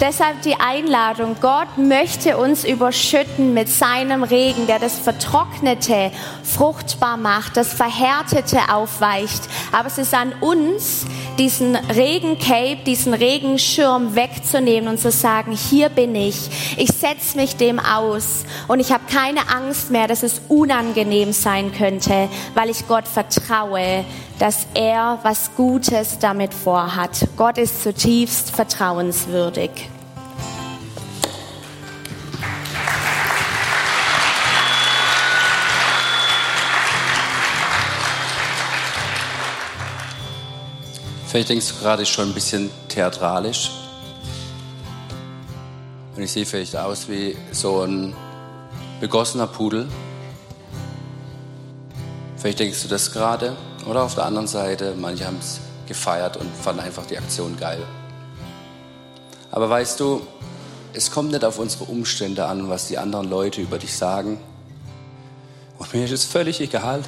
Deshalb 0.00 0.42
die 0.42 0.54
Einladung. 0.54 1.34
Gott 1.40 1.76
möchte 1.76 2.36
uns 2.36 2.64
überschütten 2.64 3.52
mit 3.52 3.68
seinem 3.68 4.22
Regen, 4.22 4.68
der 4.68 4.78
das 4.78 4.96
Vertrocknete 4.96 6.12
fruchtbar 6.44 7.16
macht, 7.16 7.56
das 7.56 7.72
Verhärtete 7.72 8.72
aufweicht. 8.72 9.42
Aber 9.72 9.88
es 9.88 9.98
ist 9.98 10.14
an 10.14 10.34
uns, 10.40 11.04
diesen 11.36 11.74
Regencape, 11.74 12.78
diesen 12.86 13.12
Regenschirm 13.12 14.14
wegzunehmen 14.14 14.88
und 14.88 15.00
zu 15.00 15.10
sagen, 15.10 15.50
hier 15.50 15.88
bin 15.88 16.14
ich. 16.14 16.76
Ich 16.76 16.90
setze 16.90 17.36
mich 17.36 17.56
dem 17.56 17.80
aus 17.80 18.44
und 18.68 18.78
ich 18.78 18.92
habe 18.92 19.02
keine 19.12 19.48
Angst 19.52 19.90
mehr, 19.90 20.06
dass 20.06 20.22
es 20.22 20.42
unangenehm 20.46 21.32
sein 21.32 21.72
könnte, 21.72 22.28
weil 22.54 22.70
ich 22.70 22.86
Gott 22.86 23.08
vertraue, 23.08 24.04
dass 24.38 24.66
er 24.74 25.18
was 25.22 25.50
Gutes 25.56 26.18
damit 26.18 26.54
vorhat. 26.54 27.26
Gott 27.36 27.58
ist 27.58 27.82
zutiefst 27.82 28.50
vertrauenswürdig. 28.50 29.70
Vielleicht 41.26 41.50
denkst 41.50 41.68
du 41.68 41.74
gerade 41.82 42.06
schon 42.06 42.30
ein 42.30 42.34
bisschen 42.34 42.70
theatralisch. 42.88 43.70
Und 46.16 46.22
ich 46.22 46.32
sehe 46.32 46.46
vielleicht 46.46 46.74
aus 46.74 47.08
wie 47.08 47.36
so 47.52 47.82
ein 47.82 48.14
begossener 49.00 49.46
Pudel. 49.46 49.88
Vielleicht 52.38 52.60
denkst 52.60 52.82
du 52.82 52.88
das 52.88 53.12
gerade. 53.12 53.56
Oder 53.88 54.02
auf 54.02 54.14
der 54.14 54.26
anderen 54.26 54.46
Seite, 54.46 54.94
manche 54.98 55.26
haben 55.26 55.38
es 55.40 55.60
gefeiert 55.86 56.36
und 56.36 56.54
fanden 56.54 56.82
einfach 56.82 57.06
die 57.06 57.16
Aktion 57.16 57.56
geil. 57.56 57.82
Aber 59.50 59.70
weißt 59.70 59.98
du, 59.98 60.20
es 60.92 61.10
kommt 61.10 61.32
nicht 61.32 61.42
auf 61.42 61.58
unsere 61.58 61.84
Umstände 61.84 62.44
an, 62.44 62.68
was 62.68 62.88
die 62.88 62.98
anderen 62.98 63.30
Leute 63.30 63.62
über 63.62 63.78
dich 63.78 63.96
sagen. 63.96 64.38
Und 65.78 65.94
mir 65.94 66.04
ist 66.04 66.10
es 66.10 66.24
völlig 66.24 66.60
egal, 66.60 67.02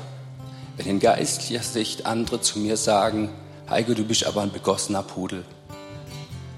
wenn 0.79 0.87
in 0.87 1.01
geistlicher 1.01 1.63
Sicht 1.63 2.07
andere 2.07 2.41
zu 2.41 2.59
mir 2.59 2.79
sagen, 2.79 3.29
Heiko, 3.69 3.93
du 3.93 4.05
bist 4.05 4.25
aber 4.25 4.41
ein 4.41 4.51
begossener 4.51 5.03
Pudel. 5.03 5.45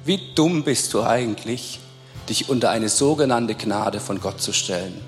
Wie 0.04 0.20
dumm 0.36 0.62
bist 0.62 0.94
du 0.94 1.02
eigentlich, 1.02 1.80
dich 2.28 2.48
unter 2.48 2.70
eine 2.70 2.88
sogenannte 2.88 3.56
Gnade 3.56 3.98
von 3.98 4.20
Gott 4.20 4.40
zu 4.40 4.52
stellen? 4.52 5.00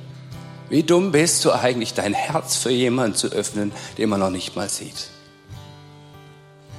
Wie 0.70 0.82
dumm 0.82 1.12
bist 1.12 1.44
du 1.44 1.52
eigentlich, 1.52 1.94
dein 1.94 2.14
Herz 2.14 2.56
für 2.56 2.70
jemanden 2.70 3.16
zu 3.16 3.28
öffnen, 3.28 3.72
den 3.98 4.08
man 4.08 4.20
noch 4.20 4.30
nicht 4.30 4.56
mal 4.56 4.68
sieht? 4.68 5.08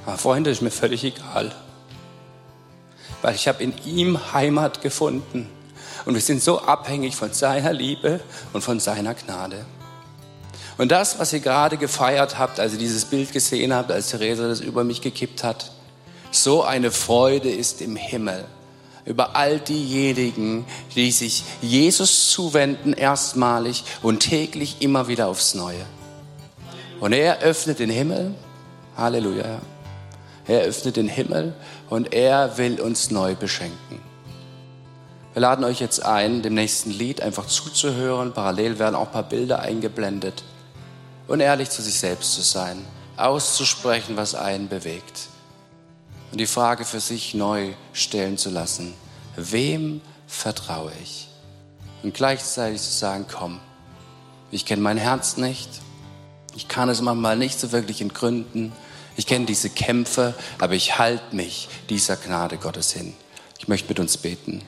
Aber 0.06 0.18
Freunde, 0.18 0.50
ist 0.50 0.62
mir 0.62 0.72
völlig 0.72 1.04
egal. 1.04 1.54
Weil 3.22 3.36
ich 3.36 3.48
habe 3.48 3.64
in 3.64 3.74
ihm 3.86 4.34
Heimat 4.34 4.82
gefunden. 4.82 5.50
Und 6.06 6.14
wir 6.14 6.22
sind 6.22 6.42
so 6.42 6.62
abhängig 6.62 7.16
von 7.16 7.34
seiner 7.34 7.74
Liebe 7.74 8.20
und 8.54 8.62
von 8.62 8.80
seiner 8.80 9.14
Gnade. 9.14 9.66
Und 10.78 10.92
das, 10.92 11.20
was 11.20 11.32
ihr 11.34 11.40
gerade 11.40 11.78
gefeiert 11.78 12.38
habt, 12.38 12.60
als 12.60 12.74
ihr 12.74 12.80
dieses 12.80 13.06
Bild 13.06 13.32
gesehen 13.32 13.74
habt, 13.74 13.92
als 13.92 14.10
Theresa 14.10 14.48
das 14.48 14.60
über 14.60 14.84
mich 14.84 15.02
gekippt 15.02 15.44
hat, 15.44 15.72
so 16.32 16.64
eine 16.64 16.92
Freude 16.92 17.50
ist 17.50 17.82
im 17.82 17.96
Himmel 17.96 18.46
über 19.06 19.36
all 19.36 19.60
diejenigen, 19.60 20.66
die 20.96 21.12
sich 21.12 21.44
Jesus 21.62 22.30
zuwenden, 22.32 22.94
erstmalig 22.94 23.84
und 24.02 24.20
täglich 24.20 24.78
immer 24.80 25.08
wieder 25.08 25.28
aufs 25.28 25.54
Neue. 25.54 25.86
Und 27.00 27.14
er 27.14 27.40
öffnet 27.40 27.80
den 27.80 27.90
Himmel. 27.90 28.34
Halleluja. 28.98 29.62
Er 30.48 30.62
öffnet 30.62 30.96
den 30.96 31.08
Himmel 31.08 31.54
und 31.90 32.14
er 32.14 32.58
will 32.58 32.80
uns 32.80 33.12
neu 33.12 33.36
beschenken. 33.36 34.00
Wir 35.34 35.42
laden 35.42 35.66
euch 35.66 35.82
jetzt 35.82 36.04
ein, 36.06 36.42
dem 36.42 36.54
nächsten 36.54 36.92
Lied 36.92 37.22
einfach 37.22 37.46
zuzuhören. 37.48 38.34
Parallel 38.34 38.80
werden 38.80 38.96
auch 38.96 39.08
ein 39.08 39.12
paar 39.12 39.24
Bilder 39.24 39.60
eingeblendet. 39.60 40.44
Und 41.28 41.42
ehrlich 41.42 41.70
zu 41.70 41.82
sich 41.82 42.00
selbst 42.00 42.34
zu 42.34 42.42
sein, 42.42 42.86
auszusprechen, 43.18 44.16
was 44.18 44.36
einen 44.36 44.70
bewegt 44.70 45.30
und 46.36 46.40
die 46.40 46.48
Frage 46.48 46.84
für 46.84 47.00
sich 47.00 47.34
neu 47.34 47.72
stellen 47.94 48.38
zu 48.38 48.50
lassen. 48.50 48.94
Wem 49.38 50.02
vertraue 50.28 50.92
ich? 51.02 51.30
Und 52.04 52.14
gleichzeitig 52.14 52.82
zu 52.82 52.92
sagen, 52.92 53.26
komm, 53.32 53.62
ich 54.52 54.66
kenne 54.66 54.82
mein 54.82 54.98
Herz 54.98 55.38
nicht. 55.38 55.70
Ich 56.54 56.68
kann 56.68 56.90
es 56.90 57.00
manchmal 57.00 57.38
nicht 57.38 57.58
so 57.58 57.72
wirklich 57.72 58.02
entgründen. 58.02 58.74
Ich 59.16 59.28
kenne 59.28 59.46
diese 59.46 59.70
Kämpfe, 59.70 60.34
aber 60.60 60.74
ich 60.74 60.98
halte 60.98 61.34
mich 61.34 61.70
dieser 61.88 62.18
Gnade 62.18 62.58
Gottes 62.58 62.92
hin. 62.92 63.14
Ich 63.58 63.70
möchte 63.70 63.88
mit 63.88 64.02
uns 64.02 64.18
beten. 64.18 64.62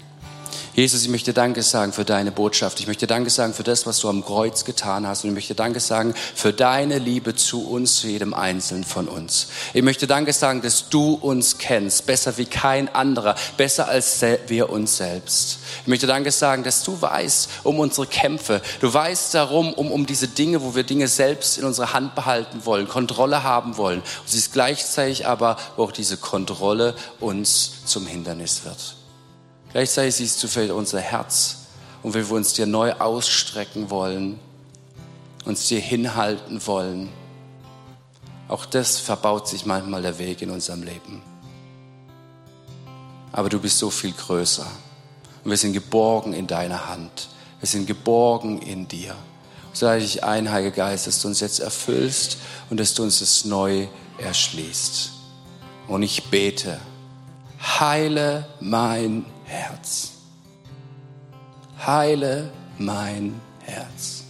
Jesus, 0.73 1.01
ich 1.01 1.09
möchte 1.09 1.33
Danke 1.33 1.63
sagen 1.63 1.91
für 1.91 2.05
deine 2.05 2.31
Botschaft. 2.31 2.79
Ich 2.79 2.85
möchte 2.85 3.07
Danke 3.07 3.31
sagen 3.31 3.53
für 3.55 3.63
das, 3.63 3.87
was 3.87 3.99
du 3.99 4.09
am 4.09 4.23
Kreuz 4.23 4.63
getan 4.63 5.07
hast. 5.07 5.23
Und 5.23 5.31
ich 5.31 5.33
möchte 5.33 5.55
Danke 5.55 5.79
sagen 5.79 6.13
für 6.35 6.53
deine 6.53 6.99
Liebe 6.99 7.35
zu 7.35 7.67
uns, 7.67 7.97
zu 7.97 8.07
jedem 8.07 8.35
Einzelnen 8.35 8.83
von 8.83 9.07
uns. 9.07 9.47
Ich 9.73 9.81
möchte 9.81 10.05
Danke 10.05 10.33
sagen, 10.33 10.61
dass 10.61 10.89
du 10.89 11.13
uns 11.13 11.57
kennst, 11.57 12.05
besser 12.05 12.37
wie 12.37 12.45
kein 12.45 12.93
anderer, 12.93 13.33
besser 13.57 13.87
als 13.87 14.21
wir 14.47 14.69
uns 14.69 14.97
selbst. 14.97 15.57
Ich 15.81 15.87
möchte 15.87 16.05
Danke 16.05 16.31
sagen, 16.31 16.63
dass 16.63 16.83
du 16.83 17.01
weißt 17.01 17.49
um 17.63 17.79
unsere 17.79 18.05
Kämpfe. 18.05 18.61
Du 18.79 18.93
weißt 18.93 19.33
darum, 19.33 19.73
um, 19.73 19.91
um 19.91 20.05
diese 20.05 20.27
Dinge, 20.27 20.61
wo 20.61 20.75
wir 20.75 20.83
Dinge 20.83 21.07
selbst 21.07 21.57
in 21.57 21.65
unserer 21.65 21.93
Hand 21.93 22.13
behalten 22.13 22.65
wollen, 22.65 22.87
Kontrolle 22.87 23.41
haben 23.41 23.77
wollen. 23.77 24.01
Und 24.01 24.29
sie 24.29 24.37
ist 24.37 24.53
gleichzeitig 24.53 25.25
aber, 25.25 25.57
wo 25.75 25.85
auch 25.85 25.91
diese 25.91 26.17
Kontrolle 26.17 26.93
uns 27.19 27.85
zum 27.85 28.05
Hindernis 28.05 28.61
wird. 28.63 28.95
Gleichzeitig 29.77 30.15
siehst 30.15 30.41
du 30.41 30.47
vielleicht 30.47 30.71
unser 30.71 30.99
Herz 30.99 31.67
und 32.01 32.15
wie 32.15 32.27
wir 32.27 32.35
uns 32.35 32.53
dir 32.53 32.65
neu 32.65 32.93
ausstrecken 32.93 33.91
wollen, 33.91 34.39
uns 35.45 35.67
dir 35.67 35.79
hinhalten 35.79 36.65
wollen. 36.65 37.09
Auch 38.47 38.65
das 38.65 38.97
verbaut 38.97 39.47
sich 39.47 39.67
manchmal 39.67 40.01
der 40.01 40.17
Weg 40.17 40.41
in 40.41 40.49
unserem 40.49 40.81
Leben. 40.81 41.21
Aber 43.31 43.49
du 43.49 43.59
bist 43.59 43.77
so 43.77 43.91
viel 43.91 44.13
größer. 44.13 44.65
Und 45.43 45.51
wir 45.51 45.57
sind 45.57 45.73
geborgen 45.73 46.33
in 46.33 46.47
deiner 46.47 46.89
Hand. 46.89 47.27
Wir 47.59 47.67
sind 47.67 47.85
geborgen 47.85 48.59
in 48.63 48.87
dir. 48.87 49.13
Sage 49.73 50.03
ich 50.03 50.23
ein, 50.23 50.51
Heiliger 50.51 50.75
Geist, 50.75 51.05
dass 51.05 51.21
du 51.21 51.27
uns 51.27 51.39
jetzt 51.39 51.59
erfüllst 51.59 52.39
und 52.71 52.79
dass 52.79 52.95
du 52.95 53.03
uns 53.03 53.19
das 53.19 53.45
neu 53.45 53.85
erschließt. 54.17 55.11
Und 55.87 56.01
ich 56.01 56.31
bete, 56.31 56.79
heile 57.61 58.47
mein 58.59 59.23
Herz. 59.47 60.11
Heile 61.85 62.51
mein 62.77 63.39
Herz. 63.63 64.23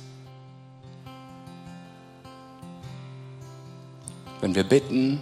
Wenn 4.41 4.55
wir 4.55 4.63
bitten, 4.63 5.19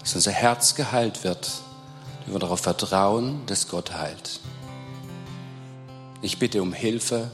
dass 0.00 0.14
unser 0.14 0.32
Herz 0.32 0.74
geheilt 0.74 1.24
wird, 1.24 1.62
dürfen 2.20 2.34
wir 2.34 2.38
darauf 2.38 2.60
vertrauen, 2.60 3.44
dass 3.46 3.68
Gott 3.68 3.92
heilt. 3.92 4.40
Ich 6.22 6.38
bitte 6.38 6.62
um 6.62 6.72
Hilfe 6.72 7.30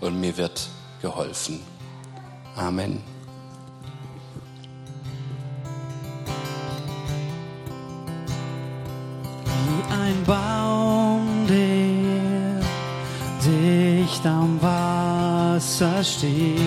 und 0.00 0.20
mir 0.20 0.36
wird 0.36 0.68
geholfen. 1.00 1.60
Amen. 2.56 3.11
Wasser 15.62 16.02
steht. 16.02 16.58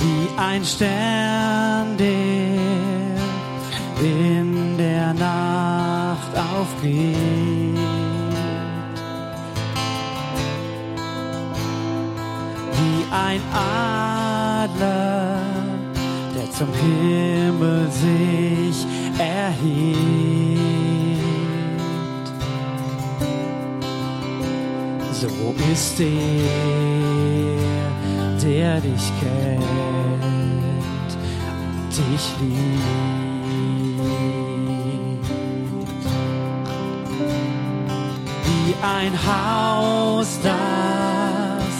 Wie 0.00 0.28
ein 0.36 0.64
Stern, 0.64 1.96
der 1.96 2.08
in 4.04 4.76
der 4.76 5.14
Nacht 5.14 6.32
aufgeht. 6.36 7.78
Wie 12.76 13.04
ein 13.12 13.40
Adler, 13.52 15.38
der 16.34 16.50
zum 16.50 16.72
Himmel 16.74 17.88
sich 17.92 18.84
erhebt. 19.16 20.17
So 25.20 25.26
ist 25.72 25.98
der, 25.98 26.06
der 28.40 28.80
dich 28.80 29.12
kennt 29.20 29.98
dich 31.90 32.24
liebt. 32.40 32.84
Wie 38.44 38.74
ein 38.80 39.12
Haus, 39.26 40.38
das 40.40 41.74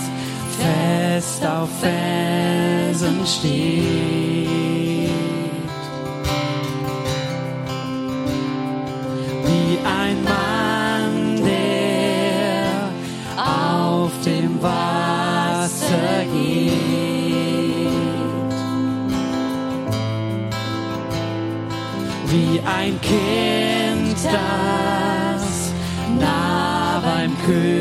fest 0.59 1.47
auf 1.47 1.68
Felsen 1.80 3.24
steht. 3.24 4.78
Ein 22.77 23.01
Kind, 23.01 24.16
das 24.25 25.73
nah 26.21 27.01
beim 27.01 27.33
König 27.47 27.78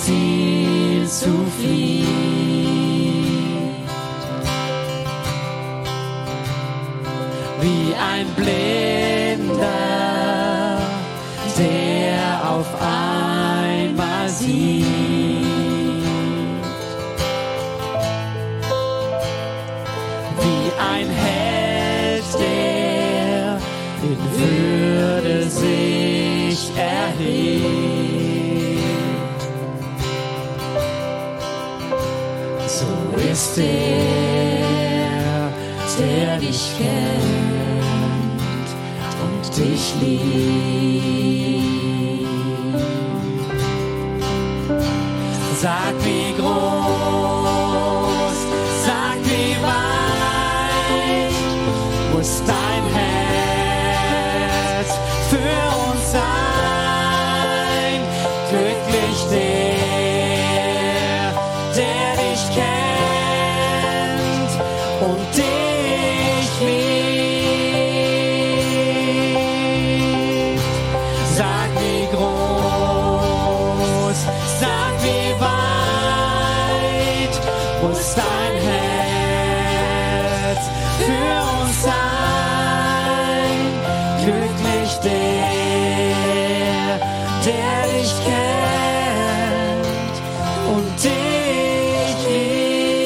Ziel 0.00 1.08
zufliegt. 1.08 1.72
ein 1.72 1.81
ist 33.58 33.91
der 87.44 87.82
dich 87.92 88.14
kennt 88.24 89.86
und 90.74 90.94
dich 91.02 92.16
liebt 92.28 93.02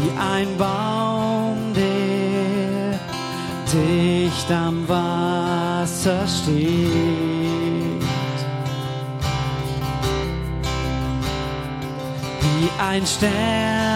wie 0.00 0.10
ein 0.18 0.48
Baum, 0.56 1.58
der 1.74 2.98
dicht 3.72 4.50
am 4.50 4.88
Wasser 4.88 6.26
steht. 6.26 6.86
Wie 12.40 12.70
ein 12.80 13.04
Stern, 13.06 13.95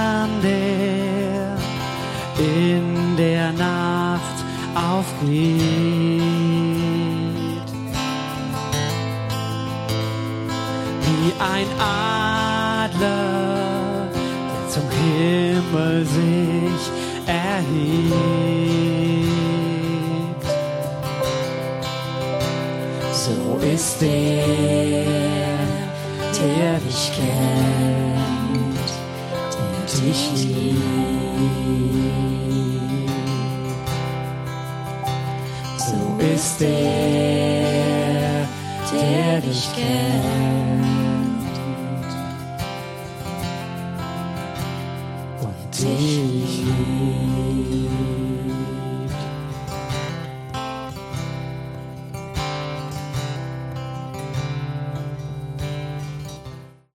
aufgeht. 5.21 5.61
Wie 11.03 11.33
ein 11.39 11.67
Adler, 11.79 13.21
der 14.13 14.69
zum 14.69 14.89
Himmel 14.91 16.05
sich 16.07 16.83
erhebt. 17.27 18.11
So 23.13 23.37
ist 23.67 24.01
der, 24.01 24.47
der 26.39 26.79
dich 26.81 27.13
kennt 27.15 28.91
und 29.59 29.87
dich 30.07 30.23
liebt. 30.37 30.60
Der, 36.61 38.49
der 38.93 39.41
dich 39.41 39.69
kennt 39.75 40.60